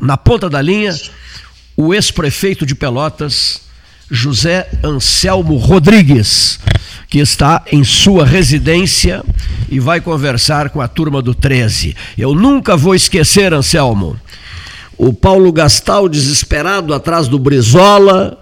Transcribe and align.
na 0.00 0.16
ponta 0.16 0.48
da 0.48 0.60
linha, 0.60 0.94
o 1.76 1.94
ex-prefeito 1.94 2.64
de 2.64 2.74
Pelotas, 2.74 3.62
José 4.10 4.68
Anselmo 4.82 5.56
Rodrigues, 5.56 6.58
que 7.08 7.18
está 7.18 7.62
em 7.70 7.84
sua 7.84 8.24
residência 8.24 9.22
e 9.68 9.78
vai 9.78 10.00
conversar 10.00 10.70
com 10.70 10.80
a 10.80 10.88
turma 10.88 11.22
do 11.22 11.34
13. 11.34 11.96
Eu 12.18 12.34
nunca 12.34 12.76
vou 12.76 12.94
esquecer, 12.94 13.52
Anselmo, 13.52 14.18
o 14.96 15.12
Paulo 15.12 15.52
Gastal 15.52 16.08
desesperado 16.08 16.92
atrás 16.92 17.28
do 17.28 17.38
Brizola, 17.38 18.39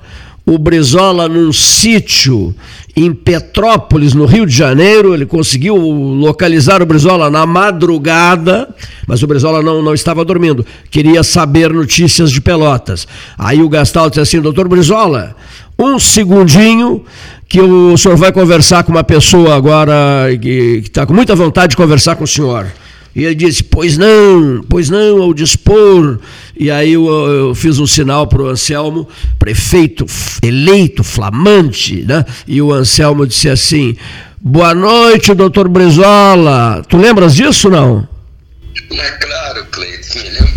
o 0.48 0.56
Brizola 0.56 1.28
num 1.28 1.52
sítio 1.52 2.54
em 2.96 3.12
Petrópolis, 3.12 4.14
no 4.14 4.24
Rio 4.24 4.46
de 4.46 4.56
Janeiro, 4.56 5.12
ele 5.12 5.26
conseguiu 5.26 5.76
localizar 5.76 6.82
o 6.82 6.86
Brizola 6.86 7.30
na 7.30 7.44
madrugada, 7.44 8.74
mas 9.06 9.22
o 9.22 9.26
Brizola 9.26 9.62
não, 9.62 9.82
não 9.82 9.92
estava 9.92 10.24
dormindo, 10.24 10.64
queria 10.90 11.22
saber 11.22 11.70
notícias 11.70 12.32
de 12.32 12.40
Pelotas. 12.40 13.06
Aí 13.36 13.62
o 13.62 13.68
Gastal 13.68 14.08
disse 14.08 14.20
assim, 14.20 14.40
doutor 14.40 14.66
Brizola, 14.68 15.36
um 15.79 15.98
segundinho 15.98 17.04
que 17.46 17.61
o 17.61 17.96
senhor 17.98 18.17
vai 18.17 18.32
conversar 18.32 18.84
com 18.84 18.90
uma 18.90 19.04
pessoa 19.04 19.54
agora 19.54 19.94
que 20.40 20.82
está 20.82 21.04
com 21.04 21.12
muita 21.12 21.36
vontade 21.36 21.72
de 21.72 21.76
conversar 21.76 22.17
com 22.17 22.25
o 22.25 22.28
senhor. 22.28 22.67
E 23.18 23.25
ele 23.25 23.34
disse: 23.34 23.64
Pois 23.64 23.98
não, 23.98 24.64
pois 24.68 24.89
não, 24.89 25.20
ao 25.20 25.34
dispor. 25.34 26.20
E 26.58 26.71
aí 26.71 26.94
eu, 26.94 27.07
eu 27.07 27.54
fiz 27.54 27.79
um 27.79 27.86
sinal 27.86 28.26
para 28.26 28.43
o 28.43 28.48
Anselmo, 28.48 29.08
prefeito 29.39 30.04
eleito, 30.43 31.04
flamante, 31.04 32.05
né? 32.05 32.25
E 32.47 32.61
o 32.61 32.72
Anselmo 32.72 33.27
disse 33.27 33.48
assim: 33.48 33.97
Boa 34.41 34.75
noite, 34.75 35.34
doutor 35.34 35.69
Brizola. 35.69 36.83
Tu 36.89 36.97
lembras 36.97 37.34
disso 37.34 37.70
não? 37.70 38.08
É 38.91 39.11
claro, 39.12 39.67
Cleiton, 39.70 40.19
me 40.19 40.31
lembro 40.31 40.47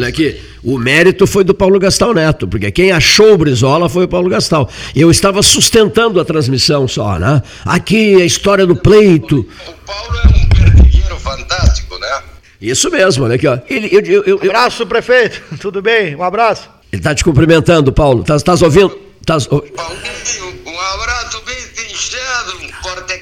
Olha 0.00 0.08
aqui. 0.08 0.40
O 0.64 0.78
mérito 0.78 1.26
foi 1.26 1.44
do 1.44 1.54
Paulo 1.54 1.78
Gastal 1.78 2.14
Neto, 2.14 2.48
porque 2.48 2.70
quem 2.70 2.90
achou 2.90 3.34
o 3.34 3.38
Brizola 3.38 3.86
foi 3.86 4.06
o 4.06 4.08
Paulo 4.08 4.30
Gastal. 4.30 4.66
Eu 4.96 5.10
estava 5.10 5.42
sustentando 5.42 6.18
a 6.18 6.24
transmissão 6.24 6.88
só, 6.88 7.18
né? 7.18 7.42
Aqui 7.66 8.14
a 8.14 8.24
história 8.24 8.66
do 8.66 8.74
pleito. 8.74 9.40
O 9.40 9.72
Paulo 9.86 10.16
é 10.16 10.28
um 10.28 10.48
perdigueiro 10.48 11.16
fantástico, 11.18 11.98
né? 11.98 12.22
Isso 12.62 12.90
mesmo, 12.90 13.24
olha 13.24 13.34
aqui, 13.34 13.46
ó. 13.46 13.58
Ele, 13.68 13.88
eu, 13.92 14.00
eu, 14.00 14.24
eu, 14.42 14.50
abraço, 14.50 14.86
prefeito. 14.86 15.42
Tudo 15.60 15.82
bem? 15.82 16.16
Um 16.16 16.22
abraço. 16.22 16.70
Ele 16.90 17.00
está 17.00 17.14
te 17.14 17.22
cumprimentando, 17.22 17.92
Paulo. 17.92 18.22
Estás 18.22 18.42
tá, 18.42 18.54
ouvindo? 18.64 18.98
Tás... 19.26 19.46
Um 19.46 20.80
abraço 20.94 21.42
bem 21.44 21.58
sinchado, 21.74 22.56
um 22.56 22.82
corte 22.82 23.18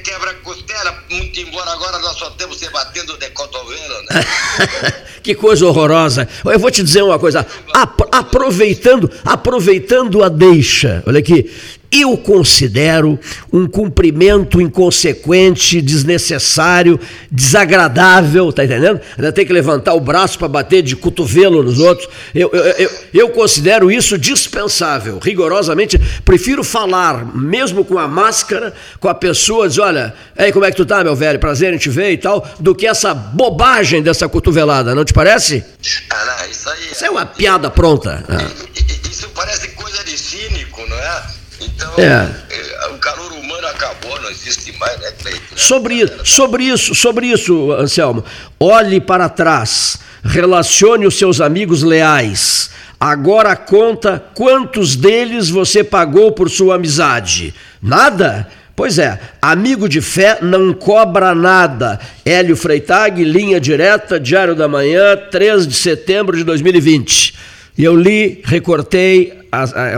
quebra-costela, 0.89 1.05
muito 1.11 1.41
embora 1.41 1.71
agora 1.73 1.99
nós 1.99 2.17
só 2.17 2.31
temos 2.31 2.59
se 2.59 2.69
batendo 2.71 3.17
de 3.17 3.31
cotovelo, 3.31 4.03
né? 4.11 4.25
que 5.23 5.35
coisa 5.35 5.67
horrorosa. 5.67 6.29
Eu 6.45 6.59
vou 6.59 6.71
te 6.71 6.83
dizer 6.83 7.03
uma 7.03 7.19
coisa, 7.19 7.47
aproveitando, 8.13 9.11
aproveitando 9.25 10.23
a 10.23 10.29
deixa, 10.29 11.03
olha 11.07 11.19
aqui, 11.19 11.51
eu 11.91 12.17
considero 12.19 13.19
um 13.53 13.67
cumprimento 13.67 14.61
inconsequente, 14.61 15.81
desnecessário, 15.81 17.01
desagradável, 17.31 18.53
tá 18.53 18.65
entendendo? 18.65 19.01
Ainda 19.17 19.33
tem 19.33 19.47
que 19.47 19.53
levantar 19.53 19.95
o 19.95 20.01
braço 20.01 20.39
para 20.39 20.49
bater 20.49 20.83
de 20.83 20.95
cotovelo 20.95 21.63
nos 21.63 21.79
outros. 21.79 22.09
Eu, 22.35 22.51
eu, 22.53 22.65
eu, 22.65 22.91
eu, 23.15 23.29
considero 23.31 23.91
isso 23.91 24.19
dispensável, 24.19 25.19
rigorosamente. 25.19 25.99
Prefiro 26.25 26.63
falar, 26.63 27.25
mesmo 27.35 27.85
com 27.85 27.99
a 27.99 28.07
máscara, 28.07 28.75
com 29.01 29.09
a 29.09 29.15
pessoa, 29.15 29.69
dizer: 29.69 29.81
olha, 29.81 30.15
aí 30.37 30.53
como 30.53 30.65
é 30.65 30.71
que 30.71 30.77
tu 30.77 30.85
tá, 30.85 31.03
meu 31.03 31.17
velho? 31.17 31.39
Prazer 31.39 31.73
em 31.73 31.79
te 31.79 31.89
ver 31.89 32.13
e 32.13 32.19
tal, 32.19 32.47
do 32.61 32.75
que 32.75 32.87
essa 32.87 33.15
bobagem 33.15 34.03
dessa 34.03 34.29
cotovelada, 34.29 34.95
não 34.95 35.05
te 35.05 35.15
parece? 35.15 35.65
Ah, 36.11 36.25
não, 36.25 36.51
isso 36.51 36.69
aí. 36.69 36.93
Isso 36.93 37.05
é 37.05 37.11
uma 37.11 37.25
piada 37.25 37.71
pronta. 37.71 38.25
Isso 39.11 39.29
parece 39.35 39.69
Então, 41.79 41.95
é. 41.97 42.29
é. 42.51 42.89
o 42.89 42.99
calor 42.99 43.33
humano 43.33 43.67
acabou, 43.69 44.21
não 44.21 44.31
existe 44.31 44.77
mais, 44.79 44.99
né, 44.99 45.13
Cleiton? 45.13 45.57
Sobre, 45.57 46.13
sobre 46.25 46.65
isso, 46.65 46.93
sobre 46.93 47.29
isso, 47.29 47.71
Anselmo, 47.73 48.25
olhe 48.59 49.01
para 49.01 49.29
trás, 49.29 50.01
relacione 50.25 51.07
os 51.07 51.17
seus 51.17 51.41
amigos 51.41 51.85
leais. 51.85 52.71
Agora 52.99 53.55
conta 53.55 54.21
quantos 54.35 54.97
deles 54.97 55.49
você 55.49 55.85
pagou 55.85 56.33
por 56.33 56.51
sua 56.51 56.75
amizade. 56.75 57.55
Nada? 57.81 58.49
Pois 58.75 58.99
é, 58.99 59.21
amigo 59.41 59.89
de 59.89 60.01
fé 60.01 60.39
não 60.43 60.73
cobra 60.73 61.33
nada. 61.33 62.01
Hélio 62.25 62.57
Freitag, 62.57 63.23
linha 63.23 63.61
direta, 63.61 64.19
Diário 64.19 64.57
da 64.57 64.67
Manhã, 64.67 65.17
3 65.17 65.67
de 65.67 65.75
setembro 65.75 66.37
de 66.37 66.43
2020. 66.43 67.35
E 67.79 67.85
eu 67.85 67.95
li, 67.95 68.41
recortei, 68.45 69.33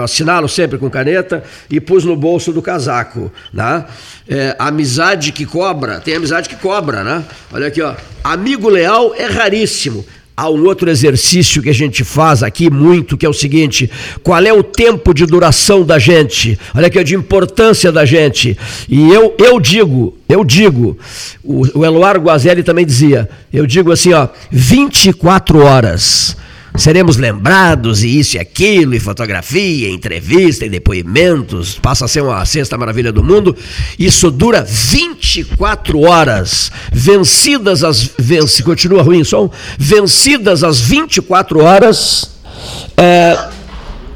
assinalo 0.05 0.47
sempre 0.51 0.77
com 0.77 0.91
caneta 0.91 1.43
e 1.71 1.81
pus 1.81 2.05
no 2.05 2.15
bolso 2.15 2.53
do 2.53 2.61
casaco. 2.61 3.33
Né? 3.51 3.87
É, 4.29 4.55
amizade 4.59 5.33
que 5.33 5.47
cobra, 5.47 5.99
tem 5.99 6.15
amizade 6.15 6.47
que 6.47 6.57
cobra, 6.57 7.03
né? 7.03 7.25
Olha 7.51 7.69
aqui, 7.69 7.81
ó. 7.81 7.95
Amigo 8.23 8.69
leal 8.69 9.15
é 9.17 9.25
raríssimo. 9.25 10.05
Há 10.37 10.49
um 10.49 10.65
outro 10.65 10.91
exercício 10.91 11.63
que 11.63 11.71
a 11.71 11.75
gente 11.75 12.05
faz 12.05 12.43
aqui 12.43 12.71
muito, 12.71 13.17
que 13.17 13.25
é 13.25 13.29
o 13.29 13.33
seguinte: 13.33 13.91
qual 14.23 14.43
é 14.43 14.53
o 14.53 14.63
tempo 14.63 15.15
de 15.15 15.25
duração 15.25 15.83
da 15.83 15.99
gente? 15.99 16.59
Olha 16.75 16.87
aqui, 16.87 17.03
de 17.03 17.15
importância 17.15 17.91
da 17.91 18.05
gente. 18.05 18.57
E 18.89 19.11
eu, 19.11 19.35
eu 19.39 19.59
digo, 19.59 20.17
eu 20.29 20.45
digo, 20.45 20.99
o, 21.43 21.81
o 21.81 21.85
Eloar 21.85 22.19
Guazelli 22.19 22.63
também 22.63 22.87
dizia, 22.87 23.29
eu 23.53 23.67
digo 23.67 23.91
assim, 23.91 24.13
ó, 24.13 24.29
24 24.51 25.59
horas 25.59 26.37
seremos 26.81 27.17
lembrados 27.17 28.03
e 28.03 28.19
isso 28.19 28.37
e 28.37 28.41
aquilo, 28.41 28.95
e 28.95 29.01
fotografia, 29.01 29.91
entrevista, 29.91 30.65
e 30.65 30.69
depoimentos, 30.69 31.79
passa 31.79 32.07
a 32.07 32.09
ser 32.09 32.23
uma 32.23 32.45
sexta 32.45 32.77
maravilha 32.79 33.13
do 33.13 33.23
mundo. 33.23 33.55
Isso 33.99 34.31
dura 34.31 34.63
24 34.63 36.01
horas. 36.01 36.73
Vencidas 36.91 37.85
as. 37.85 38.11
Vence, 38.19 38.63
continua 38.63 39.03
ruim 39.03 39.21
o 39.21 39.25
som? 39.25 39.51
Vencidas 39.79 40.65
as 40.65 40.81
24 40.81 41.63
horas. 41.63 42.31
É, 42.97 43.39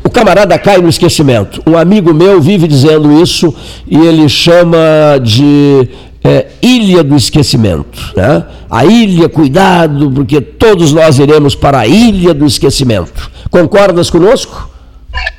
o 0.03 0.11
camarada 0.11 0.59
cai 0.59 0.79
no 0.79 0.89
esquecimento. 0.89 1.63
Um 1.67 1.77
amigo 1.77 2.13
meu 2.13 2.41
vive 2.41 2.67
dizendo 2.67 3.23
isso 3.23 3.55
e 3.87 3.97
ele 3.97 4.29
chama 4.29 5.19
de 5.23 5.89
é, 6.25 6.47
ilha 6.62 7.05
do 7.05 7.15
esquecimento. 7.15 8.15
Né? 8.17 8.47
A 8.71 8.85
ilha, 8.85 9.29
cuidado, 9.29 10.11
porque 10.11 10.41
todos 10.41 10.93
nós 10.93 11.19
iremos 11.19 11.55
para 11.55 11.81
a 11.81 11.87
ilha 11.87 12.33
do 12.33 12.47
esquecimento. 12.47 13.31
Concordas 13.51 14.09
conosco? 14.09 14.71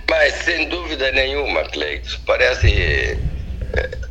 Mas 0.07 0.35
sem 0.35 0.69
dúvida 0.69 1.11
nenhuma, 1.11 1.63
Cleiton. 1.63 2.17
Parece, 2.25 2.67
é, 2.71 3.17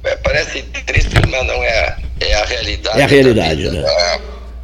é, 0.02 0.16
parece 0.16 0.62
triste, 0.84 1.14
mas 1.30 1.46
não 1.46 1.62
é. 1.62 1.96
É 2.20 2.34
a 2.34 2.44
realidade. 2.44 3.00
É 3.00 3.04
a 3.04 3.06
realidade, 3.06 3.70
né? 3.70 3.80
né? 3.80 4.20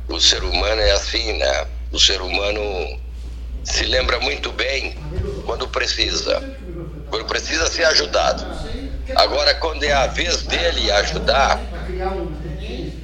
O 0.09 0.21
ser 0.21 0.43
humano 0.43 0.81
é 0.81 0.91
assim, 0.93 1.39
né? 1.39 1.67
O 1.93 1.99
ser 1.99 2.21
humano 2.21 2.61
se 3.65 3.85
lembra 3.85 4.19
muito 4.21 4.51
bem 4.53 4.95
quando 5.47 5.69
precisa. 5.69 6.43
Quando 7.09 7.25
precisa 7.25 7.67
ser 7.67 7.85
ajudado. 7.85 8.45
Agora, 9.17 9.55
quando 9.57 9.83
é 9.83 9.93
a 9.93 10.07
vez 10.07 10.43
dele 10.43 10.91
ajudar, 10.93 11.61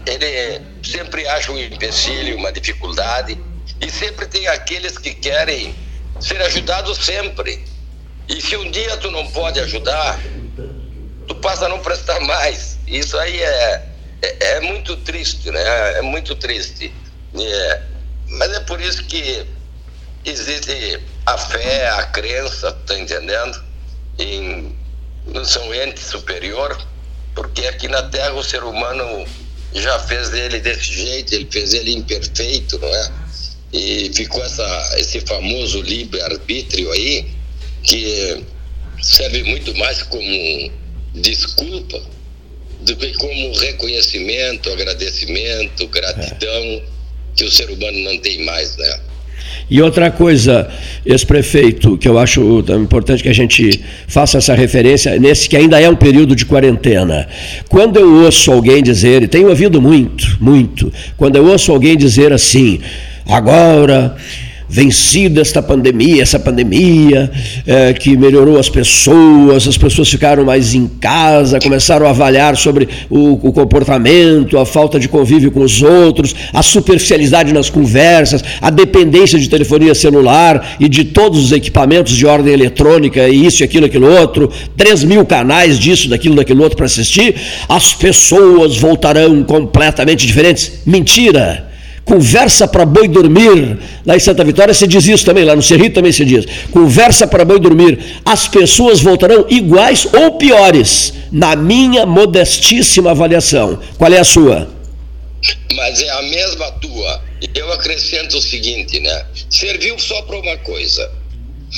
ele 0.07 0.63
sempre 0.83 1.27
acha 1.29 1.53
um 1.53 1.59
empecilho, 1.59 2.37
uma 2.37 2.53
dificuldade, 2.53 3.39
e 3.81 3.91
sempre 3.91 4.27
tem 4.27 4.47
aqueles 4.47 4.97
que 4.97 5.13
querem 5.15 5.75
ser 6.21 6.41
ajudados 6.43 6.99
sempre. 6.99 7.65
E 8.29 8.41
se 8.41 8.57
um 8.57 8.71
dia 8.71 8.97
tu 8.97 9.11
não 9.11 9.27
pode 9.29 9.61
ajudar, 9.61 10.19
tu 11.27 11.35
passa 11.37 11.67
a 11.67 11.69
não 11.69 11.81
prestar 11.81 12.21
mais. 12.21 12.79
Isso 12.87 13.19
aí 13.19 13.41
é, 13.41 13.89
é, 14.23 14.57
é 14.57 14.61
muito 14.61 14.97
triste, 14.99 15.51
né? 15.51 15.99
É 15.99 16.03
muito 16.03 16.35
triste. 16.35 16.93
É, 17.39 17.83
mas 18.29 18.53
é 18.53 18.61
por 18.61 18.81
isso 18.81 19.05
que 19.05 19.47
existe 20.25 21.01
a 21.25 21.37
fé, 21.37 21.89
a 21.91 22.05
crença, 22.05 22.73
tá 22.73 22.99
entendendo? 22.99 23.63
Em, 24.19 24.77
no 25.27 25.45
São 25.45 25.75
Ente 25.75 26.01
Superior, 26.01 26.77
porque 27.37 27.67
aqui 27.67 27.87
na 27.87 28.03
Terra 28.05 28.33
o 28.33 28.43
ser 28.43 28.65
humano 28.65 29.27
já 29.75 29.99
fez 30.01 30.33
ele 30.33 30.59
desse 30.59 30.91
jeito, 30.91 31.35
ele 31.35 31.47
fez 31.51 31.75
ele 31.75 31.93
imperfeito, 31.93 32.79
não 32.79 32.89
é? 32.89 33.13
E 33.73 34.11
ficou 34.15 34.43
essa, 34.43 34.95
esse 34.99 35.21
famoso 35.21 35.83
livre-arbítrio 35.83 36.91
aí, 36.91 37.27
que 37.83 38.43
serve 39.03 39.43
muito 39.45 39.75
mais 39.77 40.03
como 40.03 40.73
desculpa 41.15 42.03
do 42.81 42.97
que 42.97 43.13
como 43.15 43.59
reconhecimento, 43.59 44.73
agradecimento, 44.73 45.87
gratidão, 45.89 46.65
é. 46.65 46.83
que 47.37 47.45
o 47.45 47.53
ser 47.53 47.71
humano 47.71 47.99
não 47.99 48.19
tem 48.19 48.45
mais, 48.45 48.77
né? 48.79 49.01
E 49.69 49.83
outra 49.83 50.13
coisa, 50.13 50.69
ex-prefeito, 51.05 51.99
que 51.99 52.09
eu 52.09 52.19
acho 52.19 52.65
importante 52.81 53.23
que 53.23 53.29
a 53.29 53.35
gente 53.35 53.81
faça 54.07 54.39
essa 54.39 54.55
referência, 54.55 55.19
nesse 55.19 55.49
que 55.49 55.57
ainda 55.57 55.81
é 55.81 55.89
um 55.91 55.97
período 55.97 56.37
de 56.37 56.47
quarentena. 56.47 57.27
Quando 57.69 57.97
eu 57.97 58.25
ouço 58.25 58.53
alguém 58.53 58.81
dizer, 58.81 59.25
e 59.25 59.29
tenho 59.29 59.49
ouvido 59.49 59.83
muito, 59.83 60.37
muito, 60.41 60.93
quando 61.17 61.35
eu 61.35 61.47
ouço 61.47 61.73
alguém 61.73 61.97
dizer 61.97 62.33
assim, 62.33 62.79
agora 63.27 64.17
vencido 64.69 65.41
esta 65.41 65.63
pandemia, 65.63 66.23
essa 66.23 66.39
pandemia 66.39 67.31
é, 67.67 67.93
que 67.93 68.17
melhorou 68.17 68.59
as 68.59 68.69
pessoas, 68.69 69.67
as 69.67 69.79
pessoas 69.79 70.09
ficaram 70.09 70.45
mais 70.45 70.75
em 70.75 70.87
casa, 70.87 71.61
começaram 71.61 72.07
a 72.07 72.11
avaliar 72.11 72.57
sobre 72.57 72.89
o, 73.09 73.49
o, 73.49 73.53
comportamento, 73.53 74.59
a 74.59 74.67
falta 74.67 74.99
de 74.99 75.09
convívio 75.09 75.51
com 75.51 75.61
os 75.61 75.83
outros, 75.83 76.35
a 76.53 76.63
superficialidade 76.63 77.53
nas 77.53 77.71
conversas, 77.71 78.43
a 78.61 78.71
dependência 78.71 79.39
de 79.39 79.49
telefonia 79.49 79.95
celular 79.95 80.77
e 80.81 80.89
de 80.89 81.05
todos 81.05 81.45
os 81.45 81.53
equipamentos 81.53 82.15
de 82.15 82.27
ordem 82.27 82.53
eletrônica, 82.53 83.29
e 83.29 83.47
isso, 83.47 83.63
aquilo, 83.63 83.87
aquilo 83.87 84.11
outro, 84.11 84.51
3 84.77 85.05
mil 85.05 85.25
canais 85.25 85.79
disso, 85.79 86.09
daquilo, 86.09 86.35
daquilo 86.35 86.63
outro 86.63 86.77
para 86.77 86.87
assistir, 86.87 87.35
as 87.69 87.95
pessoas 87.95 88.77
voltarão 88.77 89.43
completamente 89.45 90.27
diferentes. 90.27 90.81
Mentira! 90.85 91.76
Conversa 92.07 92.69
para 92.69 92.87
boi 92.87 93.09
dormir. 93.09 93.81
Lá 94.07 94.15
em 94.15 94.21
Santa 94.21 94.45
Vitória 94.45 94.73
se 94.73 94.87
diz 94.87 95.09
isso 95.09 95.25
também, 95.25 95.45
lá 95.45 95.57
no 95.57 95.63
Cerrito 95.63 95.97
também 95.97 96.13
se 96.13 96.25
diz. 96.25 96.47
Conversa 96.71 97.27
para 97.27 97.45
boi 97.45 97.59
dormir. 97.59 97.99
As 98.25 98.47
pessoas 98.47 99.01
voltarão 99.01 99.45
iguais 99.51 100.07
ou 100.15 100.39
piores, 100.39 101.13
na 101.33 101.57
minha 101.57 102.07
modestíssima 102.07 103.11
avaliação. 103.11 103.81
Qual 103.99 104.13
é 104.13 104.21
a 104.21 104.25
sua? 104.25 104.69
Mas 105.75 106.01
é 106.01 106.11
a 106.11 106.23
mesma 106.23 106.71
tua. 106.81 107.23
Eu 107.53 107.73
acrescento 107.73 108.39
o 108.39 108.41
seguinte, 108.41 109.01
né? 109.01 109.27
Serviu 109.51 109.99
só 109.99 110.23
para 110.23 110.39
uma 110.39 110.57
coisa. 110.59 111.11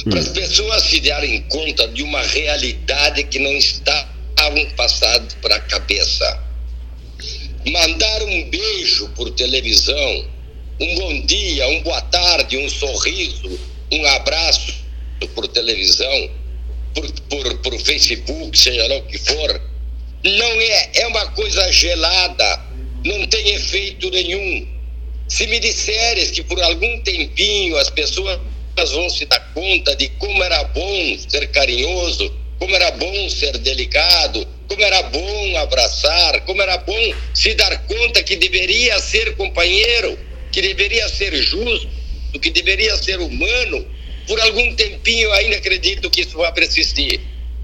Hum. 0.06 0.10
Para 0.10 0.20
as 0.20 0.28
pessoas 0.28 0.82
se 0.82 1.00
darem 1.00 1.40
conta 1.48 1.88
de 1.88 2.02
uma 2.02 2.20
realidade 2.20 3.24
que 3.24 3.38
não 3.38 3.52
estavam 3.52 4.66
passando 4.76 5.34
para 5.40 5.56
a 5.56 5.60
cabeça 5.60 6.47
mandar 7.70 8.22
um 8.22 8.50
beijo 8.50 9.08
por 9.10 9.30
televisão, 9.32 10.24
um 10.80 10.94
bom 10.96 11.26
dia, 11.26 11.68
um 11.68 11.82
boa 11.82 12.00
tarde, 12.02 12.56
um 12.56 12.68
sorriso, 12.68 13.58
um 13.92 14.06
abraço 14.06 14.74
por 15.34 15.48
televisão, 15.48 16.30
por, 16.94 17.10
por, 17.22 17.58
por 17.58 17.78
Facebook, 17.80 18.58
seja 18.58 18.86
lá 18.86 18.96
o 18.96 19.02
que 19.02 19.18
for, 19.18 19.60
não 20.24 20.60
é, 20.60 20.90
é 20.94 21.06
uma 21.08 21.26
coisa 21.32 21.70
gelada, 21.72 22.64
não 23.04 23.26
tem 23.26 23.54
efeito 23.54 24.10
nenhum. 24.10 24.66
Se 25.28 25.46
me 25.46 25.60
disseres 25.60 26.30
que 26.30 26.42
por 26.42 26.60
algum 26.62 27.00
tempinho 27.00 27.76
as 27.76 27.90
pessoas 27.90 28.40
vão 28.92 29.10
se 29.10 29.26
dar 29.26 29.40
conta 29.52 29.94
de 29.96 30.08
como 30.10 30.42
era 30.42 30.64
bom 30.64 31.18
ser 31.28 31.48
carinhoso, 31.48 32.32
como 32.58 32.74
era 32.74 32.90
bom 32.92 33.28
ser 33.28 33.58
delicado, 33.58 34.46
como 34.68 34.82
era 34.82 35.02
bom 35.04 35.56
abraçar, 35.56 36.42
como 36.42 36.60
era 36.60 36.76
bom 36.78 37.14
se 37.34 37.54
dar 37.54 37.86
conta 37.86 38.22
que 38.22 38.36
deveria 38.36 39.00
ser 39.00 39.34
companheiro, 39.34 40.18
que 40.52 40.60
deveria 40.60 41.08
ser 41.08 41.34
justo, 41.42 41.88
que 42.40 42.50
deveria 42.50 42.96
ser 42.96 43.18
humano. 43.18 43.86
Por 44.26 44.38
algum 44.40 44.74
tempinho 44.76 45.32
ainda 45.32 45.56
acredito 45.56 46.10
que 46.10 46.20
isso 46.20 46.36
vai 46.36 46.52
persistir. 46.52 47.18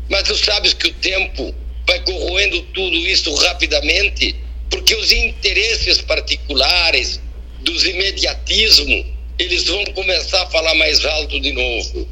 Mas 0.09 0.23
tu 0.23 0.35
sabes 0.37 0.73
que 0.73 0.89
o 0.89 0.95
tempo 0.95 1.55
vai 1.87 2.01
corroendo 2.01 2.63
tudo 2.73 2.97
isso 2.97 3.35
rapidamente, 3.35 4.35
porque 4.71 4.95
os 4.95 5.13
interesses 5.13 6.01
particulares 6.01 7.21
dos 7.61 7.85
imediatismo, 7.85 9.15
eles 9.39 9.65
vão 9.65 9.85
começar 9.87 10.43
a 10.43 10.47
falar 10.47 10.75
mais 10.75 11.05
alto 11.05 11.39
de 11.39 11.53
novo. 11.53 12.09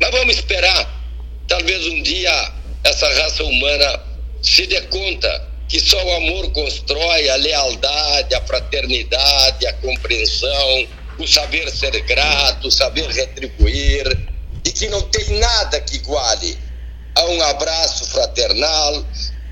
Mas 0.00 0.10
vamos 0.10 0.36
esperar. 0.36 1.00
Talvez 1.46 1.86
um 1.86 2.02
dia 2.02 2.52
essa 2.84 3.08
raça 3.22 3.44
humana 3.44 4.00
se 4.42 4.66
dê 4.66 4.80
conta 4.82 5.48
que 5.68 5.80
só 5.80 5.96
o 6.04 6.16
amor 6.16 6.50
constrói 6.50 7.28
a 7.28 7.36
lealdade, 7.36 8.34
a 8.34 8.40
fraternidade, 8.42 9.66
a 9.66 9.72
compreensão, 9.74 10.86
o 11.18 11.26
saber 11.26 11.70
ser 11.70 11.98
grato, 12.02 12.68
o 12.68 12.70
saber 12.70 13.08
retribuir, 13.08 14.18
e 14.64 14.70
que 14.70 14.88
não 14.88 15.00
tem 15.02 15.38
nada 15.38 15.80
que 15.80 15.96
iguale 15.96 16.58
a 17.14 17.24
um 17.26 17.42
abraço 17.42 18.06
fraternal, 18.10 19.04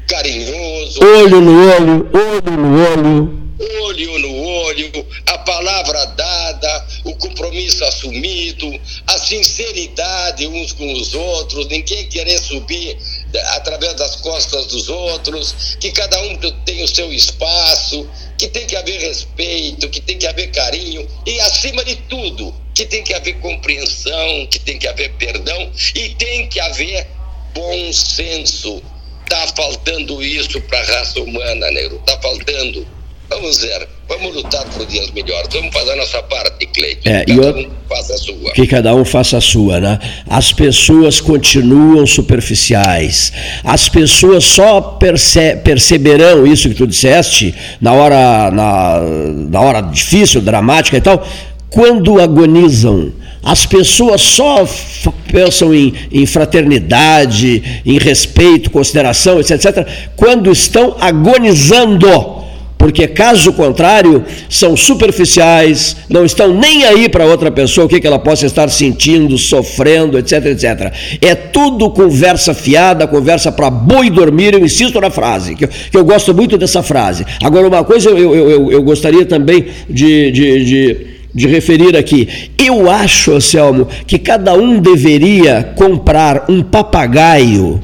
carinhoso. 0.09 1.01
Olho 1.03 1.41
no 1.41 1.75
olho, 1.75 2.11
olho 2.13 2.57
no 2.57 2.85
olho 2.85 3.41
olho 3.83 4.19
no 4.19 4.43
olho, 4.43 5.07
a 5.27 5.39
palavra 5.39 6.07
dada, 6.07 6.87
o 7.05 7.15
compromisso 7.17 7.85
assumido, 7.85 8.81
a 9.07 9.19
sinceridade 9.19 10.47
uns 10.47 10.73
com 10.73 10.93
os 10.95 11.15
outros, 11.15 11.67
ninguém 11.69 12.09
querer 12.09 12.39
subir 12.39 12.97
através 13.39 13.95
das 13.95 14.17
costas 14.17 14.67
dos 14.67 14.89
outros, 14.89 15.77
que 15.79 15.93
cada 15.93 16.21
um 16.23 16.37
tem 16.65 16.83
o 16.83 16.89
seu 16.89 17.13
espaço, 17.13 18.09
que 18.37 18.49
tem 18.49 18.67
que 18.67 18.77
haver 18.77 19.01
respeito, 19.01 19.89
que 19.89 20.01
tem 20.01 20.19
que 20.19 20.27
haver 20.27 20.51
carinho 20.51 21.07
e, 21.27 21.41
acima 21.41 21.85
de 21.85 21.97
tudo, 21.97 22.55
que 22.75 22.87
tem 22.87 23.03
que 23.03 23.15
haver 23.15 23.35
compreensão, 23.41 24.47
que 24.47 24.59
tem 24.59 24.79
que 24.79 24.89
haver 24.89 25.13
perdão 25.15 25.71
e 25.95 26.11
tem 26.11 26.49
que 26.49 26.61
haver 26.61 27.07
bom 27.55 27.93
senso. 27.93 28.83
Está 29.23 29.47
faltando 29.49 30.23
isso 30.23 30.61
para 30.63 30.81
a 30.81 30.85
raça 30.85 31.21
humana, 31.21 31.71
negro. 31.71 31.99
Está 31.99 32.21
faltando. 32.21 33.00
Vamos 33.31 33.59
ver, 33.59 33.89
vamos 34.09 34.35
lutar 34.35 34.65
por 34.67 34.85
dias 34.87 35.09
melhores. 35.13 35.49
Vamos 35.53 35.73
fazer 35.73 35.93
a 35.93 35.97
nossa 35.97 36.21
parte, 36.25 36.67
Cleiton. 36.67 37.09
É, 37.09 37.25
cada 37.25 37.41
eu, 37.41 37.57
um 37.59 37.71
faça 37.89 38.15
a 38.15 38.19
sua. 38.19 38.53
Que 38.53 38.67
cada 38.67 38.95
um 38.95 39.05
faça 39.05 39.39
a 39.39 39.41
sua, 39.41 39.81
né? 39.81 39.99
As 40.29 40.53
pessoas 40.53 41.21
continuam 41.21 42.05
superficiais. 42.07 43.33
As 43.63 43.89
pessoas 43.89 44.43
só 44.43 44.81
perce, 44.81 45.55
perceberão 45.57 46.45
isso 46.45 46.69
que 46.69 46.75
tu 46.75 46.89
disseste 46.89 47.55
na 47.81 47.93
hora, 47.93 48.51
na, 48.51 49.01
na 49.49 49.61
hora 49.61 49.81
difícil, 49.81 50.41
dramática 50.41 50.97
e 50.97 51.01
tal, 51.01 51.25
quando 51.71 52.21
agonizam. 52.21 53.13
As 53.43 53.65
pessoas 53.65 54.21
só 54.21 54.69
pensam 55.33 55.75
em, 55.75 55.95
em, 56.13 56.27
fraternidade, 56.27 57.83
em 57.87 57.97
respeito, 57.97 58.71
consideração, 58.71 59.41
etc, 59.41 59.53
etc, 59.53 59.89
quando 60.15 60.51
estão 60.51 60.97
agonizando 61.01 62.07
porque 62.81 63.07
caso 63.07 63.53
contrário, 63.53 64.25
são 64.49 64.75
superficiais, 64.75 65.99
não 66.09 66.25
estão 66.25 66.55
nem 66.55 66.87
aí 66.87 67.11
para 67.11 67.27
outra 67.27 67.51
pessoa, 67.51 67.85
o 67.85 67.89
que, 67.91 68.01
que 68.01 68.07
ela 68.07 68.19
possa 68.19 68.47
estar 68.47 68.71
sentindo, 68.71 69.37
sofrendo, 69.37 70.17
etc, 70.17 70.47
etc. 70.47 70.91
É 71.21 71.35
tudo 71.35 71.91
conversa 71.91 72.55
fiada, 72.55 73.07
conversa 73.07 73.53
para 73.53 73.69
boi 73.69 74.09
dormir, 74.09 74.55
eu 74.55 74.65
insisto 74.65 74.99
na 74.99 75.11
frase, 75.11 75.55
que 75.55 75.67
eu, 75.67 75.69
que 75.69 75.97
eu, 75.99 76.05
gosto 76.07 76.33
muito 76.33 76.57
dessa 76.57 76.83
frase. 76.83 77.27
Agora, 77.45 77.69
uma 77.69 77.85
coisa 77.85 78.09
eu, 78.09 78.35
eu, 78.35 78.51
eu, 78.51 78.73
eu 78.73 78.83
gostaria 78.83 79.27
também 79.27 79.67
de, 79.87 80.31
de, 80.31 80.65
de 80.65 81.07
de 81.35 81.47
referir 81.47 81.97
aqui. 81.97 82.29
Eu 82.59 82.91
acho, 82.91 83.33
Anselmo, 83.33 83.89
que 84.07 84.19
cada 84.19 84.55
um 84.55 84.79
deveria 84.81 85.73
comprar 85.77 86.47
um 86.49 86.63
papagaio, 86.63 87.83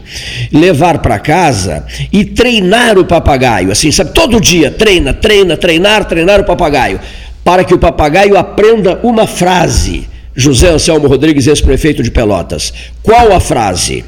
levar 0.53 0.99
para 0.99 1.19
casa 1.19 1.87
e 2.13 2.25
treinar 2.25 2.99
o 2.99 3.05
papagaio. 3.05 3.71
Assim, 3.71 3.91
sabe? 3.91 4.13
Todo 4.13 4.41
dia 4.41 4.71
treina, 4.71 5.13
treina, 5.13 5.57
treinar, 5.57 6.05
treinar 6.05 6.41
o 6.41 6.45
papagaio. 6.45 7.01
Para 7.45 7.65
que 7.65 7.75
o 7.75 7.79
papagaio 7.79 8.37
aprenda 8.37 8.99
uma 9.03 9.27
frase. 9.27 10.09
José 10.35 10.69
Anselmo 10.69 11.07
Rodrigues, 11.07 11.47
ex-prefeito 11.47 12.03
de 12.03 12.11
Pelotas. 12.11 12.73
Qual 13.03 13.33
a 13.33 13.41
frase? 13.41 14.05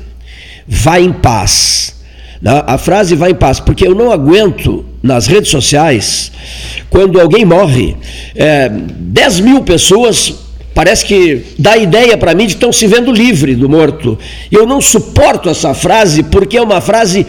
Vá 0.66 1.00
em 1.00 1.12
paz. 1.12 1.97
A 2.44 2.78
frase 2.78 3.16
vai 3.16 3.32
em 3.32 3.34
paz, 3.34 3.58
porque 3.58 3.86
eu 3.86 3.94
não 3.94 4.12
aguento 4.12 4.84
nas 5.02 5.26
redes 5.26 5.50
sociais 5.50 6.30
quando 6.88 7.20
alguém 7.20 7.44
morre, 7.44 7.96
é, 8.34 8.68
10 8.68 9.40
mil 9.40 9.62
pessoas 9.62 10.34
parece 10.74 11.04
que 11.04 11.42
dá 11.58 11.76
ideia 11.76 12.16
para 12.16 12.34
mim 12.34 12.46
de 12.46 12.52
estão 12.52 12.72
se 12.72 12.86
vendo 12.86 13.10
livre 13.10 13.56
do 13.56 13.68
morto. 13.68 14.16
Eu 14.50 14.64
não 14.64 14.80
suporto 14.80 15.48
essa 15.48 15.74
frase 15.74 16.22
porque 16.22 16.56
é 16.56 16.62
uma 16.62 16.80
frase 16.80 17.26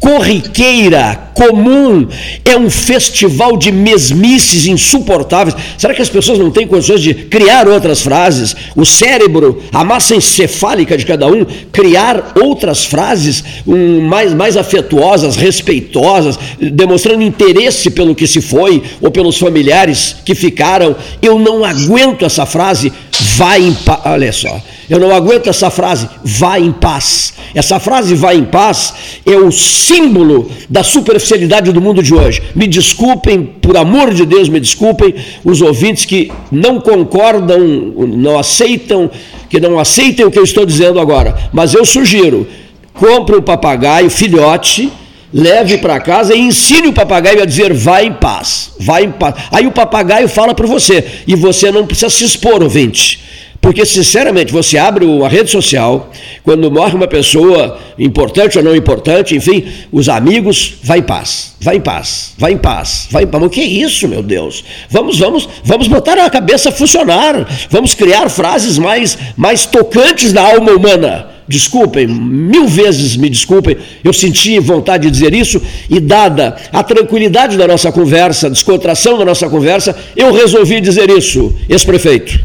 corriqueira, 0.00 1.30
comum, 1.34 2.08
é 2.44 2.56
um 2.56 2.70
festival 2.70 3.56
de 3.56 3.70
mesmices 3.70 4.66
insuportáveis. 4.66 5.54
Será 5.76 5.94
que 5.94 6.00
as 6.00 6.08
pessoas 6.08 6.38
não 6.38 6.50
têm 6.50 6.66
condições 6.66 7.02
de 7.02 7.12
criar 7.12 7.68
outras 7.68 8.00
frases? 8.00 8.56
O 8.74 8.86
cérebro, 8.86 9.62
a 9.72 9.84
massa 9.84 10.16
encefálica 10.16 10.96
de 10.96 11.04
cada 11.04 11.26
um, 11.26 11.44
criar 11.70 12.32
outras 12.42 12.84
frases 12.84 13.44
um, 13.66 14.00
mais, 14.00 14.32
mais 14.32 14.56
afetuosas, 14.56 15.36
respeitosas, 15.36 16.38
demonstrando 16.58 17.22
interesse 17.22 17.90
pelo 17.90 18.14
que 18.14 18.26
se 18.26 18.40
foi 18.40 18.82
ou 19.00 19.10
pelos 19.10 19.36
familiares 19.36 20.16
que 20.24 20.34
ficaram. 20.34 20.96
Eu 21.20 21.38
não 21.38 21.62
aguento 21.62 22.24
essa 22.24 22.46
frase 22.46 22.90
vai 23.20 23.62
em 23.62 23.74
paz. 23.74 24.00
Olha 24.04 24.32
só, 24.32 24.60
eu 24.88 24.98
não 24.98 25.14
aguento 25.14 25.48
essa 25.48 25.70
frase, 25.70 26.08
vai 26.24 26.62
em 26.62 26.72
paz. 26.72 27.34
Essa 27.54 27.78
frase 27.80 28.14
vai 28.14 28.36
em 28.36 28.44
paz 28.44 28.94
é 29.26 29.36
o 29.36 29.50
símbolo 29.50 30.50
da 30.68 30.82
superficialidade 30.82 31.72
do 31.72 31.80
mundo 31.80 32.02
de 32.02 32.14
hoje. 32.14 32.42
Me 32.54 32.66
desculpem, 32.66 33.42
por 33.42 33.76
amor 33.76 34.12
de 34.14 34.24
Deus, 34.24 34.48
me 34.48 34.60
desculpem 34.60 35.14
os 35.44 35.60
ouvintes 35.60 36.04
que 36.04 36.30
não 36.50 36.80
concordam, 36.80 37.58
não 37.60 38.38
aceitam, 38.38 39.10
que 39.48 39.60
não 39.60 39.78
aceitem 39.78 40.24
o 40.24 40.30
que 40.30 40.38
eu 40.38 40.44
estou 40.44 40.64
dizendo 40.64 41.00
agora. 41.00 41.36
Mas 41.52 41.74
eu 41.74 41.84
sugiro, 41.84 42.46
compre 42.94 43.36
um 43.36 43.42
papagaio 43.42 44.10
filhote 44.10 44.90
leve 45.32 45.78
para 45.78 46.00
casa 46.00 46.34
e 46.34 46.40
ensine 46.40 46.88
o 46.88 46.92
papagaio 46.92 47.42
a 47.42 47.46
dizer 47.46 47.72
vai 47.72 48.06
em 48.06 48.12
paz, 48.12 48.72
vai 48.78 49.04
em 49.04 49.12
paz. 49.12 49.34
Aí 49.50 49.66
o 49.66 49.72
papagaio 49.72 50.28
fala 50.28 50.54
para 50.54 50.66
você 50.66 51.04
e 51.26 51.34
você 51.34 51.70
não 51.70 51.86
precisa 51.86 52.10
se 52.10 52.24
expor, 52.24 52.62
ouvinte. 52.62 53.20
Porque, 53.60 53.84
sinceramente, 53.84 54.50
você 54.50 54.78
abre 54.78 55.04
a 55.22 55.28
rede 55.28 55.50
social, 55.50 56.10
quando 56.42 56.70
morre 56.70 56.94
uma 56.94 57.06
pessoa 57.06 57.78
importante 57.98 58.56
ou 58.56 58.64
não 58.64 58.74
importante, 58.74 59.36
enfim, 59.36 59.66
os 59.92 60.08
amigos, 60.08 60.76
vai 60.82 61.00
em 61.00 61.02
paz, 61.02 61.56
vai 61.60 61.76
em 61.76 61.80
paz, 61.80 62.32
vai 62.38 62.52
em 62.52 62.56
paz, 62.56 63.06
vai 63.10 63.24
em 63.24 63.26
paz. 63.26 63.40
Mas 63.42 63.48
o 63.48 63.50
que 63.50 63.60
é 63.60 63.66
isso, 63.66 64.08
meu 64.08 64.22
Deus? 64.22 64.64
Vamos, 64.88 65.18
vamos, 65.18 65.46
vamos 65.62 65.88
botar 65.88 66.14
a 66.14 66.30
cabeça 66.30 66.70
a 66.70 66.72
funcionar, 66.72 67.46
vamos 67.68 67.92
criar 67.92 68.30
frases 68.30 68.78
mais, 68.78 69.18
mais 69.36 69.66
tocantes 69.66 70.32
na 70.32 70.40
alma 70.40 70.72
humana 70.72 71.39
desculpem, 71.50 72.06
mil 72.06 72.68
vezes 72.68 73.16
me 73.16 73.28
desculpem, 73.28 73.76
eu 74.04 74.12
senti 74.12 74.58
vontade 74.60 75.04
de 75.04 75.10
dizer 75.10 75.34
isso, 75.34 75.60
e 75.90 75.98
dada 75.98 76.56
a 76.72 76.82
tranquilidade 76.84 77.56
da 77.56 77.66
nossa 77.66 77.90
conversa, 77.90 78.46
a 78.46 78.50
descontração 78.50 79.18
da 79.18 79.24
nossa 79.24 79.50
conversa, 79.50 79.96
eu 80.16 80.32
resolvi 80.32 80.80
dizer 80.80 81.10
isso, 81.10 81.52
ex-prefeito. 81.68 82.40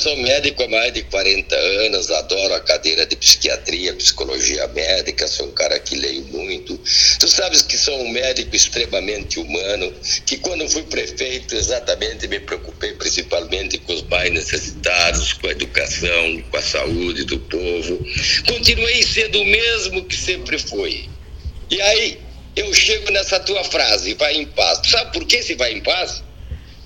Sou 0.00 0.16
médico 0.16 0.62
há 0.62 0.68
mais 0.68 0.94
de 0.94 1.02
40 1.02 1.54
anos, 1.54 2.10
adoro 2.10 2.54
a 2.54 2.60
cadeira 2.60 3.04
de 3.04 3.14
psiquiatria, 3.16 3.92
psicologia 3.94 4.66
médica, 4.68 5.28
sou 5.28 5.46
um 5.46 5.52
cara 5.52 5.78
que 5.78 5.94
leio 5.94 6.24
muito. 6.24 6.78
Tu 7.18 7.28
sabes 7.28 7.60
que 7.60 7.76
sou 7.76 8.00
um 8.00 8.08
médico 8.08 8.56
extremamente 8.56 9.38
humano, 9.38 9.92
que 10.24 10.38
quando 10.38 10.66
fui 10.70 10.84
prefeito 10.84 11.54
exatamente 11.54 12.26
me 12.26 12.40
preocupei 12.40 12.94
principalmente 12.94 13.76
com 13.78 13.92
os 13.92 14.02
mais 14.04 14.32
necessitados, 14.32 15.34
com 15.34 15.48
a 15.48 15.50
educação, 15.50 16.42
com 16.50 16.56
a 16.56 16.62
saúde 16.62 17.24
do 17.24 17.38
povo. 17.38 17.98
Continuei 18.46 19.02
sendo 19.02 19.42
o 19.42 19.44
mesmo 19.44 20.04
que 20.06 20.16
sempre 20.16 20.58
fui. 20.58 21.10
E 21.70 21.80
aí 21.80 22.18
eu 22.56 22.72
chego 22.72 23.10
nessa 23.10 23.38
tua 23.38 23.62
frase, 23.64 24.14
vai 24.14 24.34
em 24.34 24.46
paz. 24.46 24.78
Tu 24.78 24.88
sabe 24.88 25.12
por 25.12 25.26
que 25.26 25.42
se 25.42 25.54
vai 25.56 25.74
em 25.74 25.82
paz? 25.82 26.22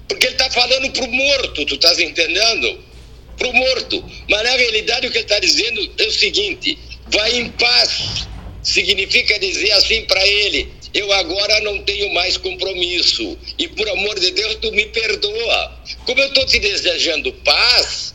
Porque 0.09 0.27
ele 0.27 0.35
está 0.35 0.51
falando 0.51 0.91
para 0.91 1.05
o 1.05 1.13
morto, 1.13 1.65
tu 1.65 1.77
estás 1.77 1.99
entendendo? 2.01 2.94
Para 3.39 3.49
o 3.49 3.53
morto. 3.53 4.05
Mas 4.29 4.43
na 4.43 4.57
realidade 4.57 5.07
o 5.07 5.11
que 5.11 5.19
ele 5.19 5.25
está 5.25 5.39
dizendo 5.39 5.91
é 5.99 6.05
o 6.05 6.13
seguinte: 6.13 6.79
vai 7.09 7.37
em 7.37 7.51
paz. 7.51 8.29
Significa 8.63 9.39
dizer 9.39 9.73
assim 9.73 10.03
para 10.07 10.27
ele: 10.27 10.73
eu 10.95 11.13
agora 11.13 11.61
não 11.61 11.83
tenho 11.83 12.13
mais 12.15 12.37
compromisso. 12.37 13.37
E 13.59 13.67
por 13.67 13.89
amor 13.89 14.19
de 14.21 14.31
Deus, 14.31 14.57
tu 14.63 14.71
me 14.71 14.87
perdoa. 14.87 15.83
Como 16.07 16.21
eu 16.21 16.29
estou 16.29 16.47
te 16.47 16.61
desejando 16.61 17.33
paz, 17.45 18.15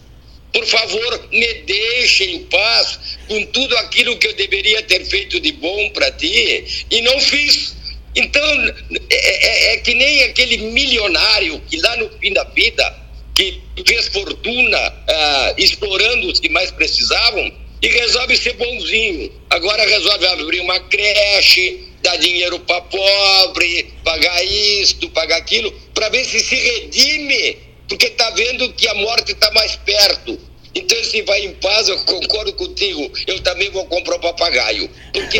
por 0.54 0.66
favor, 0.66 1.28
me 1.32 1.54
deixe 1.66 2.24
em 2.24 2.44
paz 2.46 3.00
com 3.28 3.46
tudo 3.48 3.78
aquilo 3.78 4.18
que 4.18 4.28
eu 4.28 4.34
deveria 4.34 4.82
ter 4.84 5.06
feito 5.06 5.40
de 5.42 5.52
bom 5.52 5.90
para 5.90 6.10
ti 6.12 6.86
e 6.90 7.02
não 7.02 7.20
fiz. 7.20 7.76
Então, 8.16 8.44
é, 9.10 9.16
é, 9.16 9.74
é, 9.74 9.78
que 9.78 9.94
nem 9.94 10.24
aquele 10.24 10.58
milionário 10.58 11.62
que 11.70 11.78
lá 11.78 11.96
no 11.98 12.10
fim 12.18 12.34
da 12.34 12.44
vida, 12.46 12.96
que 13.40 13.62
fez 13.86 14.08
fortuna 14.08 14.78
ah, 15.08 15.54
explorando 15.58 16.28
os 16.28 16.42
que 16.42 16.50
mais 16.50 16.72
precisavam 16.72 17.50
e 17.82 17.88
resolve 17.88 18.36
ser 18.36 18.54
bonzinho. 18.54 19.32
Agora 19.50 19.88
resolve 19.88 20.28
abrir 20.28 20.60
uma 20.60 20.78
creche, 20.82 21.88
dar 22.04 22.18
dinheiro 22.18 22.60
para 22.60 22.82
pobre, 22.82 23.94
pagar 24.04 24.44
isto, 24.44 25.10
pagar 25.12 25.38
aquilo, 25.38 25.72
para 25.94 26.10
ver 26.10 26.26
se 26.26 26.42
se 26.42 26.56
redime, 26.56 27.58
porque 27.88 28.08
está 28.08 28.30
vendo 28.32 28.74
que 28.74 28.86
a 28.90 28.94
morte 28.96 29.32
está 29.32 29.50
mais 29.52 29.78
perto. 29.78 30.38
Então, 30.76 31.02
se 31.04 31.22
vai 31.22 31.46
em 31.46 31.54
paz, 31.54 31.88
eu 31.88 31.98
concordo 32.00 32.54
contigo, 32.54 33.12
eu 33.26 33.40
também 33.40 33.70
vou 33.72 33.86
comprar 33.86 34.18
um 34.18 34.20
papagaio. 34.20 34.90
Porque 35.14 35.40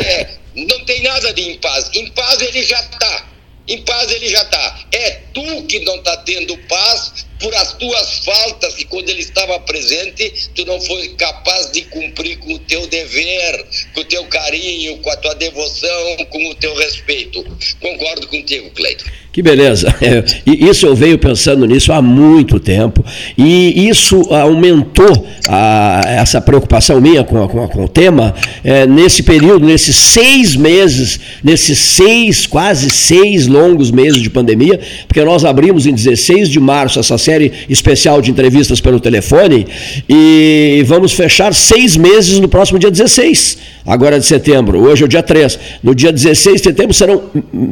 não 0.56 0.84
tem 0.86 1.02
nada 1.02 1.32
de 1.34 1.42
em 1.42 1.58
paz. 1.58 1.90
Em 1.94 2.06
paz 2.10 2.40
ele 2.40 2.62
já 2.64 2.80
está. 2.80 3.26
Em 3.70 3.80
paz 3.82 4.10
ele 4.10 4.28
já 4.28 4.42
está. 4.42 4.84
É 4.90 5.10
tu 5.32 5.62
que 5.66 5.78
não 5.80 5.94
está 5.94 6.16
tendo 6.18 6.58
paz 6.66 7.24
por 7.38 7.54
as 7.54 7.72
tuas 7.74 8.18
faltas, 8.24 8.74
que 8.74 8.84
quando 8.84 9.08
ele 9.08 9.22
estava 9.22 9.60
presente, 9.60 10.50
tu 10.56 10.66
não 10.66 10.80
foi 10.80 11.14
capaz 11.14 11.70
de 11.70 11.82
cumprir 11.82 12.36
com 12.38 12.54
o 12.54 12.58
teu 12.58 12.84
dever, 12.88 13.64
com 13.94 14.00
o 14.00 14.04
teu 14.04 14.24
carinho, 14.26 14.98
com 14.98 15.10
a 15.10 15.16
tua 15.16 15.34
devoção, 15.36 16.16
com 16.30 16.50
o 16.50 16.54
teu 16.56 16.74
respeito. 16.74 17.44
Concordo 17.80 18.26
contigo, 18.26 18.68
Cleiton. 18.72 19.08
Que 19.32 19.42
beleza. 19.42 19.94
É, 20.02 20.24
isso 20.46 20.86
eu 20.86 20.94
venho 20.94 21.18
pensando 21.18 21.66
nisso 21.66 21.92
há 21.92 22.00
muito 22.00 22.58
tempo 22.58 23.04
e 23.36 23.88
isso 23.88 24.16
aumentou 24.32 25.26
a, 25.46 26.00
essa 26.06 26.40
preocupação 26.40 27.00
minha 27.00 27.22
com, 27.22 27.46
com, 27.46 27.68
com 27.68 27.84
o 27.84 27.88
tema 27.88 28.34
é, 28.64 28.86
nesse 28.86 29.22
período, 29.22 29.66
nesses 29.66 29.94
seis 29.94 30.56
meses, 30.56 31.20
nesses 31.44 31.78
seis, 31.78 32.46
quase 32.46 32.88
seis 32.88 33.46
longos 33.46 33.90
meses 33.90 34.22
de 34.22 34.30
pandemia, 34.30 34.80
porque 35.06 35.22
nós 35.22 35.44
abrimos 35.44 35.86
em 35.86 35.92
16 35.92 36.48
de 36.48 36.58
março 36.58 36.98
essa 36.98 37.18
série 37.18 37.52
especial 37.68 38.22
de 38.22 38.30
entrevistas 38.30 38.80
pelo 38.80 38.98
telefone 38.98 39.66
e 40.08 40.82
vamos 40.86 41.12
fechar 41.12 41.52
seis 41.52 41.96
meses 41.96 42.40
no 42.40 42.48
próximo 42.48 42.78
dia 42.78 42.90
16, 42.90 43.58
agora 43.86 44.18
de 44.18 44.26
setembro. 44.26 44.78
Hoje 44.80 45.02
é 45.02 45.06
o 45.06 45.08
dia 45.08 45.22
3. 45.22 45.58
No 45.82 45.94
dia 45.94 46.12
16 46.12 46.56
de 46.56 46.62
setembro 46.62 46.94
serão 46.94 47.22